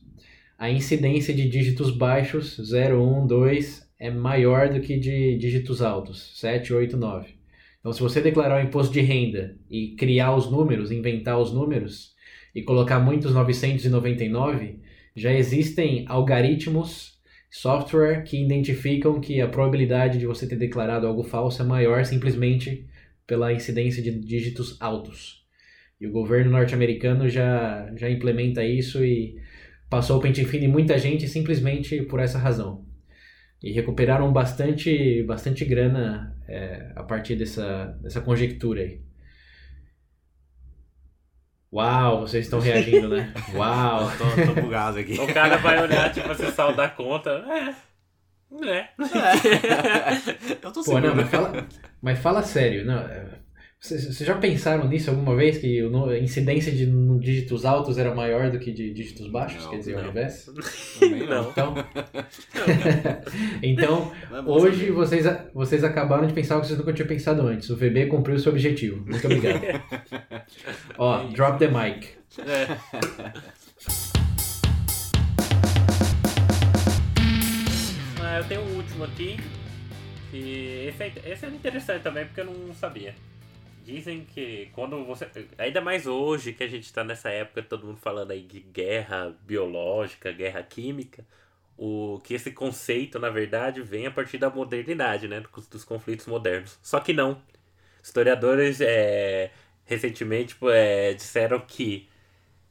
a 0.58 0.70
incidência 0.70 1.34
de 1.34 1.48
dígitos 1.48 1.90
baixos, 1.90 2.56
0, 2.56 3.02
1, 3.02 3.26
2, 3.26 3.90
é 3.98 4.10
maior 4.10 4.68
do 4.68 4.80
que 4.80 4.98
de 4.98 5.36
dígitos 5.36 5.82
altos, 5.82 6.38
7, 6.40 6.72
8, 6.72 6.96
9. 6.96 7.34
Então, 7.80 7.92
se 7.92 8.02
você 8.02 8.20
declarar 8.20 8.62
o 8.62 8.66
imposto 8.66 8.92
de 8.92 9.00
renda 9.00 9.56
e 9.70 9.94
criar 9.96 10.34
os 10.34 10.50
números, 10.50 10.90
inventar 10.90 11.38
os 11.38 11.52
números 11.52 12.14
e 12.54 12.62
colocar 12.62 12.98
muitos 12.98 13.32
999, 13.32 14.80
já 15.14 15.32
existem 15.32 16.04
algoritmos, 16.08 17.15
software 17.50 18.22
que 18.22 18.42
identificam 18.42 19.20
que 19.20 19.40
a 19.40 19.48
probabilidade 19.48 20.18
de 20.18 20.26
você 20.26 20.46
ter 20.46 20.56
declarado 20.56 21.06
algo 21.06 21.22
falso 21.22 21.62
é 21.62 21.64
maior 21.64 22.04
simplesmente 22.04 22.86
pela 23.26 23.52
incidência 23.52 24.02
de 24.02 24.10
dígitos 24.18 24.76
altos. 24.80 25.44
E 26.00 26.06
o 26.06 26.12
governo 26.12 26.50
norte-americano 26.50 27.28
já, 27.28 27.90
já 27.96 28.10
implementa 28.10 28.62
isso 28.64 29.04
e 29.04 29.40
passou 29.88 30.18
o 30.18 30.20
pente 30.20 30.44
fino 30.44 30.64
em 30.64 30.68
muita 30.68 30.98
gente 30.98 31.26
simplesmente 31.26 32.02
por 32.02 32.20
essa 32.20 32.38
razão 32.38 32.84
e 33.62 33.72
recuperaram 33.72 34.32
bastante, 34.32 35.22
bastante 35.22 35.64
grana 35.64 36.36
é, 36.46 36.92
a 36.94 37.02
partir 37.02 37.36
dessa, 37.36 37.86
dessa 38.02 38.20
conjectura 38.20 38.82
aí. 38.82 39.05
Uau, 41.76 42.20
vocês 42.20 42.46
estão 42.46 42.58
reagindo, 42.58 43.06
né? 43.06 43.34
Uau! 43.54 44.10
tô, 44.16 44.54
tô 44.54 44.62
bugado 44.62 44.98
aqui. 44.98 45.20
O 45.20 45.34
cara 45.34 45.58
vai 45.58 45.78
olhar, 45.82 46.10
tipo, 46.10 46.26
você 46.26 46.50
salda 46.50 46.84
a 46.84 46.88
conta. 46.88 47.30
É. 47.30 47.74
É. 48.66 48.78
é. 48.78 48.88
Eu 50.62 50.72
tô 50.72 50.82
Pô, 50.82 50.98
não, 50.98 51.14
mas 51.14 51.28
fala, 51.28 51.66
mas 52.00 52.18
fala 52.18 52.42
sério. 52.42 52.86
Não, 52.86 53.00
é, 53.00 53.26
vocês 53.88 54.18
já 54.18 54.34
pensaram 54.36 54.88
nisso 54.88 55.10
alguma 55.10 55.34
vez? 55.34 55.58
Que 55.58 55.80
a 55.80 56.18
incidência 56.18 56.72
de 56.72 56.86
dígitos 57.18 57.64
altos 57.64 57.98
era 57.98 58.14
maior 58.14 58.50
do 58.50 58.58
que 58.58 58.72
de 58.72 58.92
dígitos 58.92 59.28
baixos? 59.28 59.64
Não, 59.64 59.70
quer 59.70 59.78
dizer, 59.78 59.96
não. 59.96 60.04
ao 60.04 60.10
invés? 60.10 60.50
não. 61.28 61.50
Então, 61.50 61.74
então 63.62 64.12
hoje 64.46 64.90
vocês, 64.90 65.24
vocês 65.54 65.84
acabaram 65.84 66.26
de 66.26 66.32
pensar 66.32 66.56
o 66.56 66.60
que 66.60 66.66
vocês 66.66 66.78
nunca 66.78 66.92
tinham 66.92 67.08
pensado 67.08 67.46
antes. 67.46 67.70
O 67.70 67.76
VB 67.76 68.06
cumpriu 68.06 68.36
o 68.36 68.38
seu 68.38 68.52
objetivo. 68.52 69.04
Muito 69.06 69.24
obrigado. 69.26 69.62
Ó, 70.98 71.24
drop 71.28 71.58
the 71.58 71.68
mic. 71.68 72.08
É. 72.38 72.76
Ah, 78.20 78.38
eu 78.38 78.44
tenho 78.44 78.60
um 78.62 78.76
último 78.76 79.04
aqui. 79.04 79.36
Que 80.30 80.88
esse 80.88 81.02
é, 81.02 81.12
esse 81.26 81.46
é 81.46 81.48
interessante 81.48 82.02
também 82.02 82.26
porque 82.26 82.40
eu 82.40 82.46
não 82.46 82.74
sabia. 82.74 83.14
Dizem 83.86 84.24
que 84.24 84.68
quando 84.72 85.04
você. 85.04 85.28
Ainda 85.56 85.80
mais 85.80 86.08
hoje 86.08 86.52
que 86.52 86.64
a 86.64 86.66
gente 86.66 86.92
tá 86.92 87.04
nessa 87.04 87.30
época, 87.30 87.62
todo 87.62 87.86
mundo 87.86 87.98
falando 87.98 88.32
aí 88.32 88.42
de 88.42 88.58
guerra 88.58 89.32
biológica, 89.42 90.32
guerra 90.32 90.60
química, 90.64 91.24
o 91.78 92.20
que 92.24 92.34
esse 92.34 92.50
conceito, 92.50 93.16
na 93.20 93.30
verdade, 93.30 93.82
vem 93.82 94.04
a 94.04 94.10
partir 94.10 94.38
da 94.38 94.50
modernidade, 94.50 95.28
né? 95.28 95.40
Dos, 95.40 95.68
dos 95.68 95.84
conflitos 95.84 96.26
modernos. 96.26 96.76
Só 96.82 96.98
que 96.98 97.12
não. 97.12 97.40
Historiadores 98.02 98.80
é, 98.80 99.52
recentemente 99.84 100.48
tipo, 100.54 100.68
é, 100.68 101.14
disseram 101.14 101.60
que. 101.60 102.08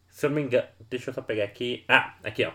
Se 0.10 0.26
eu 0.26 0.32
não 0.32 0.36
me 0.36 0.44
engano. 0.44 0.68
Deixa 0.90 1.12
eu 1.12 1.14
só 1.14 1.22
pegar 1.22 1.46
aqui. 1.46 1.86
Ah, 1.88 2.18
aqui 2.26 2.44
ó. 2.44 2.52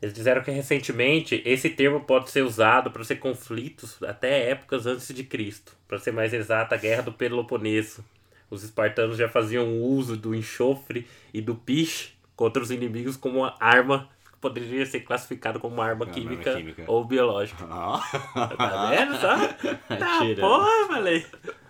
Eles 0.00 0.14
disseram 0.14 0.42
que 0.42 0.50
recentemente 0.50 1.42
esse 1.44 1.68
termo 1.68 2.00
pode 2.00 2.30
ser 2.30 2.42
usado 2.42 2.90
para 2.90 3.04
ser 3.04 3.16
conflitos 3.16 4.02
até 4.02 4.50
épocas 4.50 4.86
antes 4.86 5.14
de 5.14 5.24
Cristo. 5.24 5.76
Para 5.86 5.98
ser 5.98 6.12
mais 6.12 6.32
exato, 6.32 6.74
a 6.74 6.78
Guerra 6.78 7.02
do 7.02 7.12
Peloponeso. 7.12 8.02
Os 8.48 8.64
espartanos 8.64 9.18
já 9.18 9.28
faziam 9.28 9.80
uso 9.82 10.16
do 10.16 10.34
enxofre 10.34 11.06
e 11.32 11.40
do 11.40 11.54
piche 11.54 12.12
contra 12.34 12.62
os 12.62 12.70
inimigos 12.70 13.16
como 13.16 13.40
uma 13.40 13.54
arma 13.60 14.08
que 14.32 14.38
poderia 14.38 14.86
ser 14.86 15.00
classificada 15.00 15.58
como 15.58 15.74
uma 15.74 15.84
arma, 15.84 16.06
química, 16.06 16.50
arma 16.50 16.60
química, 16.62 16.84
ou 16.86 17.04
biológica. 17.04 17.64
Oh. 17.70 18.56
Tá 18.56 18.90
vendo 18.90 19.16
só? 19.16 19.36
tá 19.96 20.20
porra, 20.40 20.86
falei. 20.88 21.26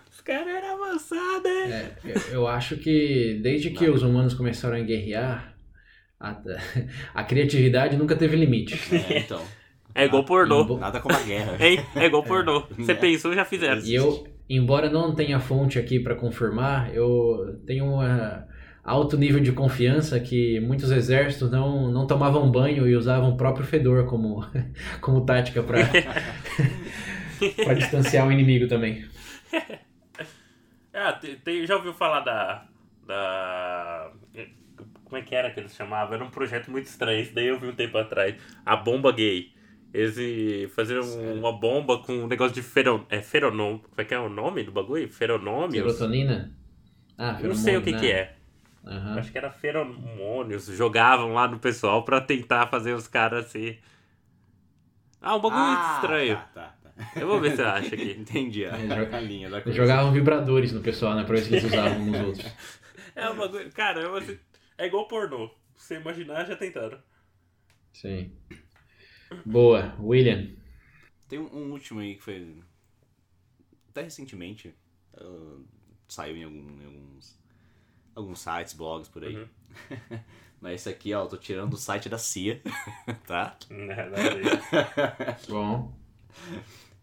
Os 0.09 0.21
caras 0.21 0.47
eram 0.47 0.83
avançados, 0.83 1.51
hein? 1.51 1.73
É, 1.73 1.95
eu 2.31 2.47
acho 2.47 2.77
que 2.77 3.39
desde 3.43 3.71
que 3.71 3.87
Não. 3.87 3.93
os 3.93 4.03
humanos 4.03 4.33
começaram 4.33 4.77
a 4.77 4.79
guerrear, 4.79 5.53
a, 6.21 6.37
a 7.21 7.23
criatividade 7.23 7.97
nunca 7.97 8.15
teve 8.15 8.35
limite. 8.35 8.79
É, 8.95 9.19
então. 9.19 9.41
É 9.93 10.05
igual 10.05 10.23
pornô. 10.23 10.77
Nada 10.77 10.99
como 10.99 11.15
a 11.15 11.21
guerra. 11.21 11.57
É, 11.59 12.03
é 12.03 12.05
igual 12.05 12.23
pornô. 12.23 12.63
Você 12.77 12.91
é. 12.91 12.95
pensou, 12.95 13.33
já 13.33 13.43
fizeram. 13.43 13.81
E 13.81 13.93
eu, 13.93 14.25
embora 14.49 14.89
não 14.89 15.13
tenha 15.13 15.39
fonte 15.39 15.77
aqui 15.79 15.99
para 15.99 16.15
confirmar, 16.15 16.93
eu 16.93 17.59
tenho 17.65 17.85
um 17.85 17.99
alto 18.83 19.17
nível 19.17 19.41
de 19.41 19.51
confiança 19.51 20.19
que 20.19 20.59
muitos 20.59 20.91
exércitos 20.91 21.51
não, 21.51 21.91
não 21.91 22.07
tomavam 22.07 22.49
banho 22.49 22.87
e 22.87 22.95
usavam 22.95 23.31
o 23.31 23.37
próprio 23.37 23.65
fedor 23.65 24.05
como, 24.05 24.45
como 25.01 25.25
tática 25.25 25.61
para 25.61 25.79
para 27.63 27.73
distanciar 27.73 28.27
o 28.27 28.31
inimigo 28.31 28.67
também. 28.67 29.03
Ah, 30.93 31.19
tem, 31.43 31.65
já 31.65 31.75
ouviu 31.75 31.93
falar 31.93 32.19
da, 32.19 32.65
da 33.07 34.11
como 35.11 35.21
é 35.21 35.25
que 35.25 35.35
era 35.35 35.51
que 35.51 35.59
eles 35.59 35.75
chamavam? 35.75 36.13
Era 36.15 36.23
um 36.23 36.29
projeto 36.29 36.71
muito 36.71 36.85
estranho. 36.87 37.21
Isso 37.21 37.35
daí 37.35 37.47
eu 37.47 37.59
vi 37.59 37.67
um 37.67 37.75
tempo 37.75 37.97
atrás. 37.97 38.33
A 38.65 38.77
bomba 38.77 39.11
gay. 39.11 39.51
Eles 39.93 40.71
faziam 40.73 41.03
uma 41.33 41.51
bomba 41.51 41.97
com 41.97 42.13
um 42.13 42.27
negócio 42.27 42.55
de 42.55 42.61
feron... 42.61 43.05
é, 43.09 43.21
feronom... 43.21 43.79
Como 43.79 43.93
é 44.01 44.05
que 44.05 44.13
é 44.13 44.19
o 44.19 44.29
nome 44.29 44.63
do 44.63 44.71
bagulho? 44.71 45.09
Feronômios? 45.09 45.93
Serotonina? 45.93 46.51
Ah, 47.17 47.35
Eu 47.41 47.49
não 47.49 47.55
sei 47.55 47.75
o 47.75 47.81
que 47.81 47.91
feromônio, 47.91 47.99
que 47.99 48.11
né? 48.13 48.21
é. 48.21 48.35
Aham. 48.87 49.17
Acho 49.19 49.31
que 49.33 49.37
era 49.37 49.51
feromônios. 49.51 50.65
Jogavam 50.67 51.33
lá 51.33 51.45
no 51.45 51.59
pessoal 51.59 52.05
pra 52.05 52.21
tentar 52.21 52.67
fazer 52.67 52.93
os 52.93 53.07
caras 53.07 53.47
assim... 53.47 53.75
Ah, 55.21 55.35
um 55.35 55.39
bagulho 55.41 55.61
muito 55.61 55.83
estranho. 55.83 56.35
Tá, 56.37 56.49
tá, 56.53 56.73
tá. 56.83 57.21
Eu 57.21 57.27
vou 57.27 57.39
ver 57.39 57.55
se 57.55 57.61
eu 57.61 57.67
acho 57.67 57.93
aqui. 57.93 58.15
Entendi 58.17 58.63
É, 58.63 58.69
a 58.69 59.19
linha 59.19 59.49
da 59.49 59.57
Eles 59.57 59.65
coisa. 59.75 59.81
jogavam 59.81 60.11
vibradores 60.11 60.71
no 60.71 60.81
pessoal, 60.81 61.15
né? 61.15 61.23
Pra 61.23 61.35
ver 61.35 61.41
se 61.43 61.53
eles 61.53 61.63
usavam 61.65 62.01
uns 62.01 62.19
outros. 62.27 62.45
É 63.15 63.29
um 63.29 63.35
bagulho... 63.35 63.69
Cara, 63.73 63.99
eu- 64.01 64.21
é 64.83 64.87
igual 64.87 65.07
pornô. 65.07 65.47
Se 65.75 65.87
você 65.87 65.95
imaginar, 65.99 66.45
já 66.45 66.55
tentaram. 66.55 66.99
Sim. 67.93 68.31
Boa. 69.45 69.95
William. 69.99 70.49
Tem 71.27 71.39
um, 71.39 71.47
um 71.55 71.71
último 71.71 71.99
aí 71.99 72.15
que 72.15 72.21
foi. 72.21 72.61
Até 73.89 74.03
recentemente. 74.03 74.75
ah, 75.17 75.57
saiu 76.07 76.35
em, 76.37 76.43
algum- 76.43 76.81
em 76.81 76.85
alguns. 76.85 77.39
Alguns 78.13 78.39
sites, 78.41 78.73
blogs 78.73 79.07
por 79.09 79.23
aí. 79.23 79.35
Uhum. 79.37 79.47
Mas 80.59 80.75
esse 80.81 80.89
aqui, 80.89 81.13
ó, 81.13 81.23
eu 81.23 81.27
tô 81.27 81.37
tirando 81.37 81.71
do 81.71 81.77
site 81.77 82.07
da 82.09 82.17
CIA, 82.19 82.61
tá? 83.25 83.57
Nada 83.69 84.15
ver. 84.17 85.37
Bom. 85.49 85.97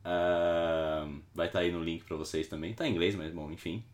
Ah, 0.05 1.09
vai 1.35 1.47
estar 1.49 1.61
aí 1.61 1.73
no 1.73 1.83
link 1.83 2.05
pra 2.05 2.17
vocês 2.17 2.47
também. 2.49 2.75
Tá 2.75 2.87
em 2.87 2.93
inglês, 2.93 3.14
mas 3.14 3.33
bom, 3.33 3.51
enfim. 3.51 3.85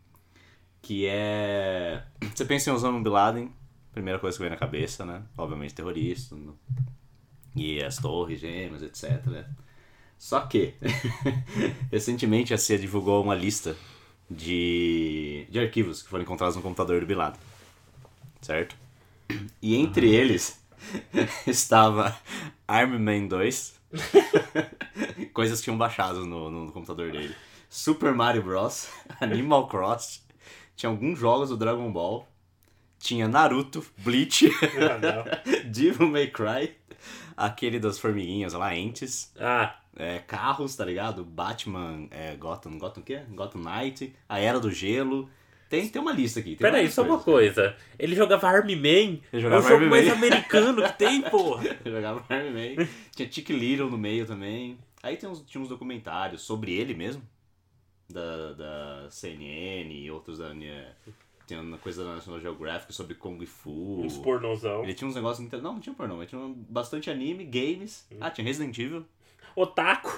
Que 0.81 1.07
é. 1.07 2.05
Você 2.35 2.45
pensa 2.45 2.69
em 2.69 2.73
Osama 2.73 3.01
Bin 3.01 3.09
Laden, 3.09 3.53
primeira 3.95 4.19
coisa 4.19 4.37
que 4.37 4.43
vem 4.43 4.51
na 4.51 4.57
cabeça, 4.57 5.05
né? 5.05 5.23
Obviamente 5.37 5.73
terrorista. 5.73 6.35
no- 6.35 6.57
E 7.55 7.81
as 7.83 7.97
torres 7.97 8.39
gêmeas, 8.39 8.83
etc. 8.83 9.25
né? 9.25 9.45
Só 10.17 10.41
que, 10.41 10.73
recentemente 11.91 12.53
a 12.53 12.57
CIA 12.57 12.77
divulgou 12.79 13.23
uma 13.23 13.33
lista 13.35 13.75
de, 14.29 15.45
de 15.49 15.59
arquivos 15.59 16.01
que 16.03 16.09
foram 16.09 16.23
encontrados 16.23 16.55
no 16.55 16.61
computador 16.61 16.99
do 16.99 17.05
Bin 17.07 17.15
Laden. 17.15 17.39
Certo? 18.41 18.75
E 19.61 19.75
entre 19.75 20.09
eles 20.13 20.59
estava 21.47 22.15
Army 22.67 22.99
Man 22.99 23.27
2, 23.27 23.75
coisas 25.33 25.59
que 25.59 25.65
tinham 25.65 25.77
baixado 25.77 26.25
no, 26.25 26.49
no 26.49 26.71
computador 26.71 27.11
dele. 27.11 27.35
Super 27.69 28.13
Mario 28.13 28.43
Bros, 28.43 28.87
Animal 29.19 29.67
Cross, 29.67 30.23
tinha 30.75 30.89
alguns 30.89 31.17
jogos 31.19 31.49
do 31.49 31.57
Dragon 31.57 31.91
Ball, 31.91 32.27
tinha 33.05 33.27
Naruto, 33.27 33.85
Bleach, 33.99 34.49
não. 34.49 35.61
Devil 35.71 36.07
May 36.07 36.27
Cry, 36.27 36.71
aquele 37.37 37.79
das 37.79 37.99
formiguinhas 37.99 38.53
lá, 38.53 38.75
Entes, 38.75 39.31
Ah, 39.39 39.77
é, 39.95 40.19
carros, 40.19 40.75
tá 40.75 40.83
ligado? 40.83 41.23
Batman, 41.23 42.07
é, 42.09 42.35
Gotham, 42.35 42.79
Gotham 42.79 43.01
o 43.01 43.03
quê? 43.03 43.21
Gotham 43.29 43.61
Knight, 43.61 44.15
a 44.27 44.39
Era 44.39 44.59
do 44.59 44.71
Gelo. 44.71 45.29
Tem, 45.69 45.87
tem 45.87 46.01
uma 46.01 46.11
lista 46.11 46.39
aqui. 46.39 46.55
Peraí, 46.55 46.89
só 46.91 47.03
uma 47.03 47.19
coisa. 47.19 47.75
Ele 47.97 48.15
jogava 48.15 48.47
Army 48.47 48.75
Man. 48.75 49.19
Ele 49.31 49.41
jogava 49.41 49.63
é 49.63 49.65
o 49.65 49.69
jogo 49.69 49.73
Army 49.83 49.89
mais 49.89 50.07
Man. 50.07 50.13
americano 50.13 50.81
que 50.83 50.93
tem, 50.93 51.21
porra. 51.21 51.63
Eu 51.85 51.91
jogava 51.91 52.23
Army 52.29 52.75
Man. 52.77 52.87
Tinha 53.15 53.31
Chick 53.31 53.51
Little 53.51 53.89
no 53.89 53.97
meio 53.97 54.25
também. 54.25 54.77
Aí 55.01 55.17
tem 55.17 55.29
uns, 55.29 55.41
tinha 55.41 55.61
uns 55.61 55.69
documentários 55.69 56.41
sobre 56.41 56.73
ele 56.73 56.93
mesmo. 56.93 57.21
Da, 58.07 58.53
da 58.53 59.07
CNN 59.09 59.91
e 59.91 60.09
outros 60.11 60.37
da. 60.37 60.53
Tem 61.47 61.59
uma 61.59 61.77
coisa 61.77 62.03
da 62.03 62.15
National 62.15 62.39
Geographic 62.41 62.93
sobre 62.93 63.15
Kung 63.15 63.43
Fu. 63.45 64.01
Uns 64.01 64.17
pornozão. 64.17 64.83
Ele 64.83 64.93
tinha 64.93 65.07
uns 65.07 65.15
negócios. 65.15 65.45
inter- 65.45 65.61
Não, 65.61 65.73
não 65.73 65.79
tinha 65.79 65.93
pornô, 65.95 66.17
mas 66.17 66.29
tinha 66.29 66.41
bastante 66.69 67.09
anime, 67.11 67.43
games. 67.45 68.07
Ah, 68.19 68.29
tinha 68.31 68.45
Resident 68.45 68.77
Evil. 68.77 69.05
Otaku. 69.55 70.09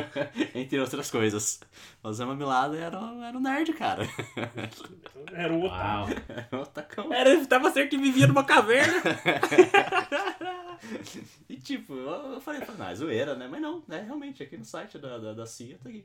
entre 0.54 0.80
outras 0.80 1.10
coisas. 1.10 1.60
O 2.02 2.08
Osama 2.08 2.34
Bin 2.34 2.44
Laden 2.44 2.80
era, 2.80 2.96
era 2.98 3.36
um 3.36 3.40
nerd, 3.40 3.72
cara. 3.74 4.02
Era 5.32 5.52
o 5.54 5.64
otaku. 5.64 6.10
Era 6.28 6.48
um 6.52 6.60
otacão. 6.60 7.12
Era, 7.12 7.30
ele 7.30 7.46
tava 7.46 7.70
certo 7.70 7.90
que 7.90 7.96
vivia 7.98 8.26
numa 8.26 8.44
caverna. 8.44 9.02
E 11.48 11.56
tipo, 11.56 11.94
eu 11.94 12.40
falei, 12.40 12.60
ah, 12.80 12.94
zoeira, 12.94 13.34
né? 13.36 13.46
Mas 13.48 13.60
não, 13.60 13.82
né? 13.86 14.02
Realmente, 14.04 14.42
aqui 14.42 14.56
no 14.56 14.64
site 14.64 14.98
da, 14.98 15.18
da, 15.18 15.32
da 15.32 15.46
CIA 15.46 15.78
tá 15.82 15.88
aqui. 15.88 16.04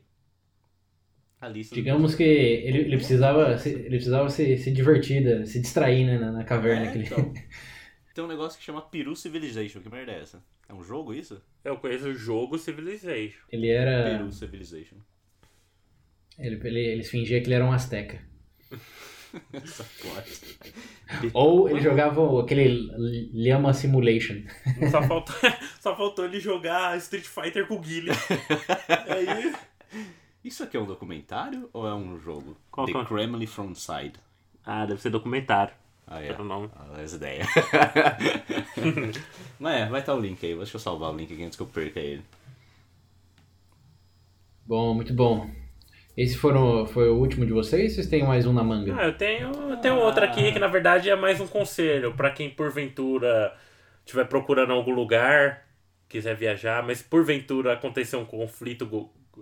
A 1.40 1.48
lista 1.48 1.74
do- 1.74 1.80
Digamos 1.80 2.14
que 2.14 2.22
ele, 2.24 2.78
ele 2.78 2.96
precisava, 2.96 3.56
se, 3.58 3.68
ele 3.70 3.88
precisava 3.90 4.28
se, 4.28 4.56
se 4.58 4.70
divertir, 4.72 5.20
né, 5.22 5.44
se 5.46 5.60
distrair 5.60 6.04
né, 6.04 6.18
na, 6.18 6.32
na 6.32 6.44
caverna. 6.44 6.86
É, 6.86 6.90
que 6.92 6.98
ele- 6.98 7.06
então. 7.06 7.32
Tem 8.14 8.24
um 8.24 8.28
negócio 8.28 8.58
que 8.58 8.64
chama 8.64 8.82
Peru 8.82 9.14
Civilization. 9.14 9.80
Que 9.80 9.88
merda 9.88 10.10
é 10.12 10.20
essa? 10.20 10.42
É 10.68 10.74
um 10.74 10.82
jogo 10.82 11.14
isso? 11.14 11.40
Eu 11.64 11.76
conheço 11.76 12.08
o 12.08 12.14
jogo 12.14 12.58
Civilization. 12.58 13.38
Ele 13.52 13.68
era. 13.68 14.18
Peru 14.18 14.32
Civilization. 14.32 14.96
Ele, 16.36 16.60
ele, 16.66 16.80
eles 16.80 17.08
fingiam 17.10 17.40
que 17.40 17.46
ele 17.46 17.54
era 17.54 17.64
um 17.64 17.72
asteca. 17.72 18.20
Essa. 19.52 19.84
Ou 21.34 21.68
ele 21.68 21.80
jogava 21.80 22.40
aquele 22.40 22.88
Llama 23.32 23.72
Simulation. 23.74 24.42
Só 24.90 25.02
faltou, 25.02 25.34
só 25.80 25.96
faltou 25.96 26.24
ele 26.24 26.40
jogar 26.40 26.96
Street 26.98 27.24
Fighter 27.24 27.66
com 27.66 27.74
o 27.76 27.80
Guile. 27.80 28.10
Aí. 29.06 29.54
Isso 30.48 30.62
aqui 30.62 30.78
é 30.78 30.80
um 30.80 30.86
documentário 30.86 31.68
ou 31.74 31.86
é 31.86 31.94
um 31.94 32.18
jogo? 32.18 32.56
Qual 32.70 32.86
The 32.86 32.98
é? 32.98 33.04
Kremlin 33.04 33.46
from 33.46 33.74
Side. 33.74 34.14
Ah, 34.64 34.86
deve 34.86 34.98
ser 34.98 35.10
documentário. 35.10 35.74
Ah, 36.06 36.22
é. 36.22 36.28
Era 36.28 36.40
o 36.40 36.44
nome. 36.44 36.70
Ah, 36.74 37.02
Essa 37.02 37.16
ideia. 37.16 37.44
Mas 39.60 39.82
é, 39.82 39.86
vai 39.90 40.00
estar 40.00 40.14
o 40.14 40.18
link 40.18 40.42
aí. 40.46 40.56
Deixa 40.56 40.76
eu 40.76 40.80
salvar 40.80 41.12
o 41.12 41.16
link 41.18 41.30
aqui 41.30 41.44
antes 41.44 41.54
que 41.54 41.62
eu 41.62 41.66
perca 41.66 42.00
ele. 42.00 42.22
Bom, 44.66 44.94
muito 44.94 45.12
bom. 45.12 45.50
Esse 46.16 46.38
foram, 46.38 46.86
foi 46.86 47.10
o 47.10 47.18
último 47.18 47.44
de 47.44 47.52
vocês? 47.52 47.94
Vocês 47.94 48.06
têm 48.06 48.24
mais 48.24 48.46
um 48.46 48.54
na 48.54 48.64
manga? 48.64 48.96
Ah, 48.98 49.04
eu 49.04 49.18
tenho, 49.18 49.52
eu 49.52 49.76
tenho 49.76 49.96
outra 49.96 50.24
aqui 50.24 50.50
que 50.50 50.58
na 50.58 50.66
verdade 50.66 51.10
é 51.10 51.14
mais 51.14 51.42
um 51.42 51.46
conselho 51.46 52.14
pra 52.14 52.30
quem 52.30 52.48
porventura 52.48 53.54
estiver 54.02 54.24
procurando 54.24 54.72
algum 54.72 54.94
lugar, 54.94 55.66
quiser 56.08 56.34
viajar, 56.34 56.82
mas 56.82 57.02
porventura 57.02 57.74
acontecer 57.74 58.16
um 58.16 58.24
conflito 58.24 58.86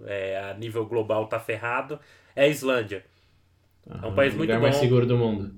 é, 0.05 0.51
a 0.51 0.55
nível 0.55 0.87
global 0.87 1.27
tá 1.27 1.39
ferrado, 1.39 1.99
é 2.35 2.45
a 2.45 2.49
Islândia. 2.49 3.05
é 3.89 4.07
um 4.07 4.15
país 4.15 4.35
o 4.35 4.37
muito 4.37 4.51
lugar 4.51 4.61
mais 4.61 4.77
bom. 4.77 4.81
seguro 4.81 5.07
do 5.07 5.17
mundo. 5.17 5.55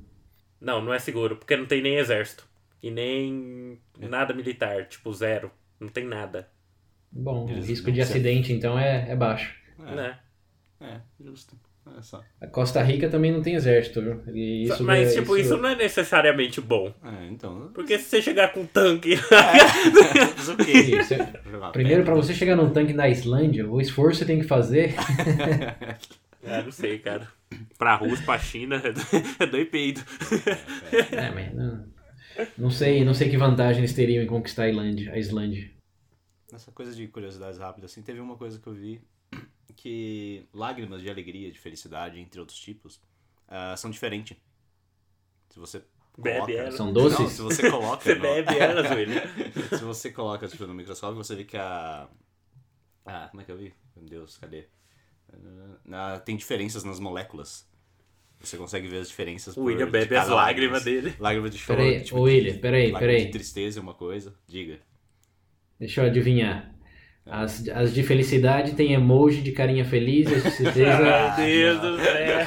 Não, 0.61 0.83
não 0.83 0.93
é 0.93 0.99
seguro, 0.99 1.37
porque 1.37 1.57
não 1.57 1.67
tem 1.67 1.83
nem 1.83 1.97
exército 1.97 2.47
e 2.83 2.91
nem 2.91 3.79
nada 3.99 4.35
militar, 4.35 4.87
tipo 4.87 5.13
zero, 5.13 5.51
não 5.81 5.89
tem 5.89 6.05
nada, 6.05 6.49
Bom, 7.11 7.45
o 7.45 7.61
risco 7.61 7.91
de 7.91 8.01
acidente 8.01 8.53
então 8.53 8.79
é, 8.79 9.11
é 9.11 9.17
baixo. 9.17 9.57
É, 9.79 9.95
né? 9.95 10.19
é 10.81 11.01
justo. 11.21 11.59
Olha 11.91 12.03
só. 12.03 12.23
A 12.41 12.47
Costa 12.47 12.83
Rica 12.83 13.09
também 13.09 13.33
não 13.33 13.43
tem 13.43 13.55
exército, 13.55 14.01
viu? 14.03 14.23
E 14.35 14.65
isso 14.65 14.83
mas 14.85 15.13
é- 15.17 15.21
tipo, 15.21 15.37
isso... 15.37 15.57
não 15.57 15.69
é 15.71 15.75
necessariamente 15.77 16.61
bom, 16.61 16.93
É, 17.05 17.27
então. 17.29 17.71
porque 17.75 17.99
se 17.99 18.05
você 18.05 18.23
chegar 18.23 18.53
com 18.53 18.61
um 18.61 18.67
tanque? 18.67 19.15
Isso, 19.15 21.15
é- 21.15 21.19
Primeiro, 21.73 22.01
pedra. 22.01 22.05
pra 22.05 22.15
você 22.15 22.35
chegar 22.35 22.57
num 22.57 22.71
tanque 22.71 22.93
na 22.93 23.09
Islândia, 23.09 23.69
o 23.69 23.81
esforço 23.81 24.21
que 24.21 24.27
você 24.27 24.33
tem 24.33 24.41
que 24.41 24.47
fazer. 24.47 24.95
é, 26.43 26.63
não 26.63 26.71
sei, 26.73 26.99
cara. 26.99 27.27
Pra 27.79 27.95
Rússia, 27.97 28.25
pra 28.25 28.39
China, 28.39 28.81
é 29.41 29.47
dois 29.47 29.69
peido. 29.69 30.03
é, 31.13 31.31
mas 31.31 31.55
não, 31.55 31.85
não 32.57 32.71
sei, 32.71 33.05
não 33.05 33.15
sei 33.15 33.29
que 33.31 33.37
vantagem 33.37 33.81
eles 33.81 33.95
teriam 33.95 34.23
em 34.23 34.27
conquistar 34.27 34.65
a 34.65 34.69
Islândia. 34.69 35.13
A 35.13 35.19
Islândia. 35.19 35.71
Nessa 36.53 36.71
coisa 36.73 36.95
de 36.95 37.07
curiosidades 37.09 37.59
rápidas, 37.59 37.91
assim, 37.91 38.03
teve 38.03 38.21
uma 38.21 38.37
coisa 38.37 38.59
que 38.59 38.67
eu 38.67 38.73
vi 38.75 39.01
que 39.75 40.47
lágrimas 40.53 41.01
de 41.03 41.11
alegria, 41.11 41.51
de 41.51 41.59
felicidade, 41.59 42.19
entre 42.21 42.41
outros 42.41 42.59
tipos, 42.59 43.01
ah, 43.47 43.77
são 43.77 43.91
diferentes. 43.91 44.37
Se 45.51 45.59
você 45.59 45.83
Bebe 46.17 46.37
coloca... 46.41 46.53
elas. 46.53 46.75
São 46.75 46.93
doces? 46.93 47.19
Não, 47.19 47.29
se 47.29 47.43
você 47.43 47.71
coloca... 47.71 48.03
Você 48.03 48.15
no- 48.17 48.23
bebe 48.23 48.59
elas, 48.59 48.91
William. 48.91 49.23
Se 49.79 49.85
você 49.85 50.11
coloca 50.13 50.49
tipo, 50.49 50.67
no 50.67 50.75
microscópio, 50.75 51.17
você 51.17 51.37
vê 51.37 51.45
que 51.45 51.57
a. 51.57 52.09
Ah, 53.07 53.29
como 53.31 53.41
é 53.41 53.45
que 53.45 53.53
eu 53.53 53.57
vi? 53.57 53.73
Meu 53.97 54.05
Deus, 54.05 54.37
cadê? 54.37 54.67
Ah, 55.93 56.21
tem 56.25 56.37
diferenças 56.37 56.85
nas 56.85 56.99
moléculas. 56.99 57.69
Você 58.41 58.57
consegue 58.57 58.87
ver 58.89 58.99
as 59.01 59.09
diferenças 59.09 59.57
O 59.57 59.61
por 59.61 59.67
William 59.67 59.91
bebe 59.91 60.17
as 60.17 60.29
lágrimas 60.29 60.85
lágrimas. 60.85 60.85
dele. 60.85 61.17
Lágrima 61.19 61.51
de 61.51 61.59
choro. 61.59 61.79
Peraí, 61.81 62.03
tipo, 62.03 62.21
William, 62.21 62.59
peraí, 62.59 62.93
peraí. 62.93 63.25
de 63.27 63.31
tristeza 63.33 63.81
é 63.81 63.83
uma 63.83 63.95
coisa. 63.95 64.35
Diga. 64.47 64.81
Deixa 65.79 66.03
eu 66.03 66.07
adivinhar. 66.07 66.75
As, 67.31 67.69
as 67.69 67.93
de 67.93 68.03
felicidade 68.03 68.73
tem 68.73 68.95
emoji 68.95 69.43
de 69.43 69.53
carinha 69.53 69.85
feliz, 69.85 70.27
as 70.33 70.43
de 70.45 70.51
tristeza. 70.51 71.35
Meu 71.37 71.79
Deus 71.79 71.81
do 71.81 71.99
céu. 71.99 72.47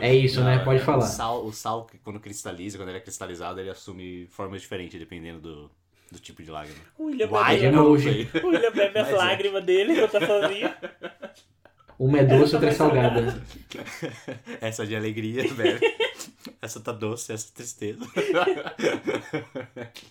É 0.00 0.14
isso, 0.14 0.42
né? 0.42 0.56
Não, 0.56 0.64
Pode 0.64 0.80
é, 0.80 0.84
falar. 0.84 1.04
O 1.04 1.08
sal, 1.08 1.46
o 1.46 1.52
sal, 1.52 1.86
quando 2.04 2.20
cristaliza, 2.20 2.76
quando 2.76 2.88
ele 2.88 2.98
é 2.98 3.00
cristalizado, 3.00 3.60
ele 3.60 3.70
assume 3.70 4.26
formas 4.26 4.60
diferentes 4.60 4.98
dependendo 4.98 5.40
do, 5.40 5.70
do 6.10 6.18
tipo 6.18 6.42
de 6.42 6.50
lágrima. 6.50 6.78
O 6.98 7.04
William 7.04 7.30
Uai, 7.30 7.58
bebe, 7.58 8.02
sei. 8.02 8.28
o 8.42 8.48
William 8.48 8.72
bebe 8.72 8.98
as 8.98 9.08
é. 9.08 9.12
lágrimas 9.12 9.64
dele 9.64 9.94
quando 9.94 10.10
tá 10.10 10.26
sozinho. 10.26 10.74
Uma 11.98 12.18
é 12.18 12.24
doce, 12.24 12.54
outra 12.54 12.70
é 12.70 12.72
salgada. 12.72 13.42
Essa 14.60 14.86
de 14.86 14.96
alegria, 14.96 15.46
velho. 15.52 15.78
Essa 16.62 16.78
tá 16.80 16.92
doce, 16.92 17.32
essa 17.32 17.52
tristeza. 17.54 18.00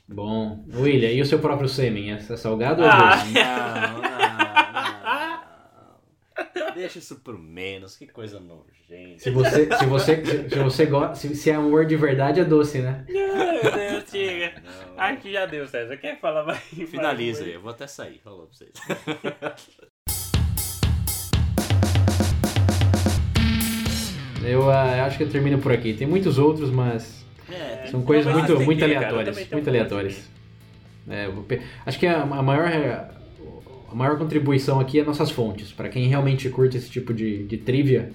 Bom, 0.07 0.63
William, 0.73 1.11
e 1.11 1.21
o 1.21 1.25
seu 1.25 1.39
próprio 1.39 1.67
sêmen? 1.69 2.11
É 2.11 2.19
salgado 2.19 2.81
ou 2.81 2.87
é 2.87 2.91
Ah. 2.91 3.15
doce? 3.15 3.33
Não, 3.33 4.01
não, 4.01 4.09
não. 6.65 6.73
Deixa 6.73 6.99
isso 6.99 7.19
pro 7.19 7.37
menos, 7.37 7.97
que 7.97 8.07
coisa 8.07 8.39
nojenta. 8.39 9.19
Se 9.19 9.29
você, 9.29 9.69
se 9.75 9.85
você, 9.85 10.25
se, 10.25 10.49
se 10.49 10.59
você 10.59 10.85
gosta, 10.85 11.15
se, 11.15 11.35
se 11.35 11.49
é 11.51 11.55
amor 11.55 11.85
de 11.85 11.97
verdade, 11.97 12.39
é 12.39 12.45
doce, 12.45 12.79
né? 12.79 13.03
Meu 13.09 13.71
Deus, 13.71 14.05
chega. 14.09 14.63
Não. 14.95 15.03
Aqui 15.03 15.33
já 15.33 15.45
deu, 15.45 15.67
César. 15.67 15.97
Quer 15.97 16.17
falar 16.19 16.45
mais? 16.45 16.59
Finaliza 16.89 17.43
aí, 17.43 17.53
eu 17.53 17.61
vou 17.61 17.71
até 17.71 17.85
sair, 17.87 18.19
falou 18.23 18.47
pra 18.47 18.55
vocês. 18.55 18.71
Eu 24.43 24.69
ah, 24.69 25.05
acho 25.05 25.17
que 25.17 25.23
eu 25.23 25.29
termino 25.29 25.59
por 25.59 25.71
aqui. 25.71 25.93
Tem 25.93 26.07
muitos 26.07 26.37
outros, 26.37 26.69
mas 26.69 27.25
É, 27.51 27.87
são 27.87 28.01
coisas 28.01 28.31
muito, 28.31 28.59
muito 28.61 28.79
cara. 28.79 28.97
Aleatórias. 28.97 29.35
tenho 29.35 29.47
Muito 29.51 29.69
aleatórias. 29.69 30.29
É, 31.09 31.27
vou 31.27 31.45
acho 31.85 31.99
que 31.99 32.05
a, 32.05 32.21
a 32.21 32.43
maior 32.43 32.69
a 33.91 33.95
maior 33.95 34.17
contribuição 34.17 34.79
aqui 34.79 34.99
é 34.99 35.03
nossas 35.03 35.31
fontes. 35.31 35.71
Para 35.71 35.89
quem 35.89 36.07
realmente 36.07 36.47
curte 36.49 36.77
esse 36.77 36.89
tipo 36.89 37.13
de, 37.13 37.43
de 37.45 37.57
trivia, 37.57 38.11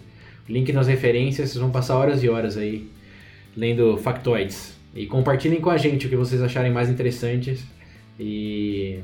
link 0.49 0.73
nas 0.73 0.87
referências, 0.87 1.51
vocês 1.51 1.61
vão 1.61 1.71
passar 1.71 1.97
horas 1.97 2.23
e 2.23 2.29
horas 2.29 2.57
aí 2.57 2.89
lendo 3.57 3.97
factoids. 3.99 4.75
E 4.95 5.07
compartilhem 5.07 5.61
com 5.61 5.71
a 5.71 5.77
gente 5.77 6.07
o 6.07 6.11
que 6.11 6.17
vocês 6.17 6.41
acharem 6.41 6.73
mais 6.73 6.89
interessantes. 6.89 7.65
E 8.19 9.01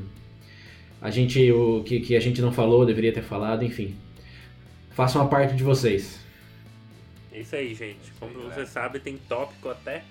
a 1.02 1.10
gente, 1.10 1.50
o 1.50 1.82
que, 1.82 1.98
que 1.98 2.14
a 2.14 2.20
gente 2.20 2.40
não 2.40 2.52
falou, 2.52 2.86
deveria 2.86 3.12
ter 3.12 3.22
falado, 3.22 3.64
enfim. 3.64 3.96
Façam 4.90 5.20
a 5.22 5.26
parte 5.26 5.56
de 5.56 5.64
vocês. 5.64 6.20
É 7.40 7.42
isso 7.42 7.56
aí, 7.56 7.74
gente. 7.74 8.12
Como 8.20 8.34
você 8.40 8.66
sabe, 8.66 8.98
tem 9.00 9.16
tópico 9.16 9.70
até. 9.70 10.02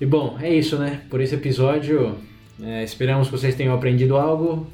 E 0.00 0.04
bom, 0.04 0.36
é 0.40 0.52
isso, 0.52 0.76
né? 0.76 1.02
Por 1.08 1.20
esse 1.20 1.36
episódio, 1.36 2.18
é, 2.60 2.82
esperamos 2.82 3.28
que 3.28 3.32
vocês 3.38 3.54
tenham 3.54 3.72
aprendido 3.72 4.16
algo, 4.16 4.66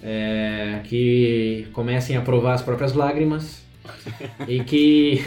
é, 0.00 0.82
que 0.84 1.66
comecem 1.72 2.16
a 2.16 2.20
provar 2.20 2.54
as 2.54 2.62
próprias 2.62 2.92
lágrimas 2.92 3.66
e 4.46 4.62
que 4.62 5.24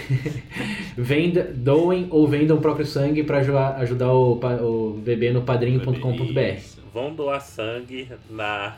venda, 0.96 1.44
doem 1.54 2.08
ou 2.10 2.26
vendam 2.26 2.56
o 2.56 2.62
próprio 2.62 2.86
sangue 2.86 3.24
para 3.24 3.40
ajudar 3.80 4.14
o, 4.14 4.40
o 4.40 4.94
bebê 4.94 5.34
no 5.34 5.42
padrinho.com.br. 5.42 6.62
Vão 6.94 7.14
doar 7.14 7.42
sangue 7.42 8.08
na, 8.30 8.78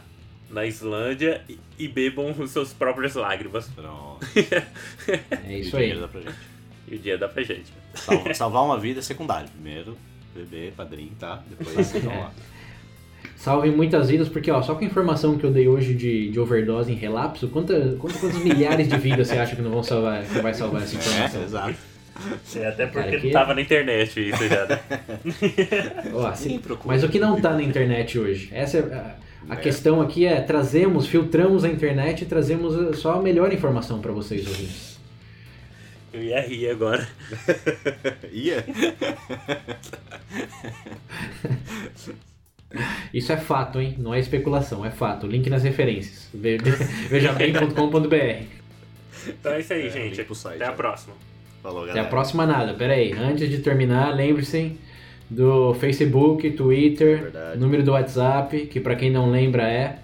na 0.53 0.65
Islândia 0.65 1.41
e, 1.49 1.57
e 1.79 1.87
bebam 1.87 2.33
os 2.37 2.51
seus 2.51 2.71
próprias 2.71 3.15
lágrimas. 3.15 3.67
Pronto. 3.69 4.19
É 5.45 5.57
isso 5.59 5.75
E 5.75 5.75
o 5.75 5.79
dinheiro 5.79 5.95
aí. 5.95 6.01
dá 6.01 6.07
pra 6.07 6.21
gente. 6.21 6.35
E 6.87 6.95
o 6.95 6.99
dia 6.99 7.17
dá 7.17 7.27
pra 7.27 7.43
gente. 7.43 7.73
Salva- 7.95 8.33
salvar 8.35 8.63
uma 8.63 8.79
vida 8.79 8.99
é 8.99 9.03
secundário. 9.03 9.49
Primeiro, 9.49 9.97
bebê, 10.35 10.71
padrinho, 10.75 11.11
tá? 11.19 11.41
Depois 11.49 11.75
vocês 11.87 12.03
vão 12.03 12.19
lá. 12.19 12.31
Salvem 13.35 13.71
muitas 13.71 14.09
vidas, 14.09 14.29
porque 14.29 14.49
ó, 14.51 14.61
só 14.61 14.73
com 14.75 14.83
a 14.83 14.87
informação 14.87 15.37
que 15.37 15.45
eu 15.45 15.51
dei 15.51 15.67
hoje 15.67 15.93
de, 15.93 16.29
de 16.29 16.39
overdose 16.39 16.91
em 16.91 16.95
relapso, 16.95 17.47
quanta, 17.49 17.95
quanta, 17.99 18.17
quantos 18.19 18.39
milhares 18.43 18.87
de 18.87 18.97
vidas 18.97 19.27
você 19.27 19.37
acha 19.37 19.55
que 19.55 19.61
não 19.61 19.71
vão 19.71 19.83
salvar, 19.83 20.23
que 20.23 20.39
vai 20.39 20.53
salvar 20.53 20.81
essa 20.83 20.95
informação? 20.95 21.41
É, 21.41 21.43
exato. 21.43 21.75
É, 22.55 22.67
até 22.67 22.85
porque 22.85 23.03
Cara, 23.09 23.19
que- 23.19 23.25
não 23.25 23.33
tava 23.33 23.53
na 23.55 23.61
internet 23.61 24.29
isso 24.29 24.47
já, 24.47 24.65
né? 24.65 24.79
Ó, 26.13 26.31
procura. 26.61 26.93
mas 26.93 27.03
o 27.03 27.09
que 27.09 27.19
não 27.19 27.39
tá 27.41 27.51
na 27.53 27.63
internet 27.63 28.17
hoje? 28.19 28.49
Essa 28.53 28.77
é 28.77 29.15
a, 29.49 29.53
É. 29.53 29.57
questão 29.57 30.01
aqui 30.01 30.25
é 30.25 30.39
trazemos, 30.41 31.07
filtramos 31.07 31.63
a 31.63 31.69
internet 31.69 32.21
e 32.23 32.25
trazemos 32.25 32.97
só 32.99 33.13
a 33.13 33.21
melhor 33.21 33.51
informação 33.53 33.99
para 33.99 34.11
vocês 34.11 34.47
ouvintes. 34.47 34.93
Eu 36.13 36.21
ia 36.23 36.41
rir 36.41 36.69
agora. 36.69 37.07
Ia? 38.31 38.63
Isso 43.13 43.31
é 43.31 43.37
fato, 43.37 43.79
hein? 43.79 43.95
Não 43.99 44.13
é 44.13 44.19
especulação, 44.19 44.83
é 44.85 44.89
fato. 44.89 45.27
Link 45.27 45.47
nas 45.49 45.63
referências. 45.63 46.27
Ve- 46.33 46.57
Vejabem.com.br. 47.09 48.45
Então 49.27 49.53
é 49.53 49.59
isso 49.59 49.73
aí, 49.73 49.87
É, 49.87 49.89
gente. 49.89 50.35
site, 50.35 50.55
Até 50.55 50.65
a 50.65 50.71
ó. 50.71 50.75
próxima. 50.75 51.13
Falou, 51.61 51.79
Até 51.83 51.89
galera. 51.89 52.07
a 52.07 52.09
próxima 52.09 52.45
nada. 52.47 52.73
Pera 52.73 52.93
aí, 52.93 53.13
antes 53.13 53.47
de 53.49 53.59
terminar, 53.59 54.13
lembre-se 54.15 54.77
do 55.29 55.73
Facebook, 55.75 56.51
Twitter, 56.51 57.23
Verdade. 57.23 57.59
número 57.59 57.83
do 57.83 57.91
WhatsApp, 57.91 58.67
que 58.67 58.79
para 58.79 58.95
quem 58.95 59.11
não 59.11 59.29
lembra 59.31 59.63
é 59.67 59.99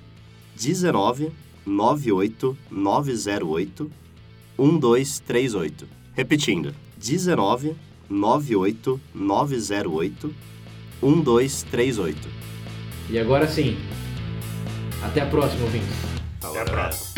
19 0.55 1.31
98 1.65 2.57
908 2.71 3.91
1238. 4.57 5.87
Repetindo. 6.15 6.73
19 6.97 7.75
98 8.09 8.99
908 9.13 10.33
1238. 11.01 12.17
E 13.09 13.17
agora 13.17 13.47
sim. 13.47 13.77
Até 15.01 15.21
a 15.21 15.25
próxima, 15.27 15.63
ouvintes. 15.63 15.87
Até 16.43 16.61
a 16.61 16.65
próxima. 16.65 17.08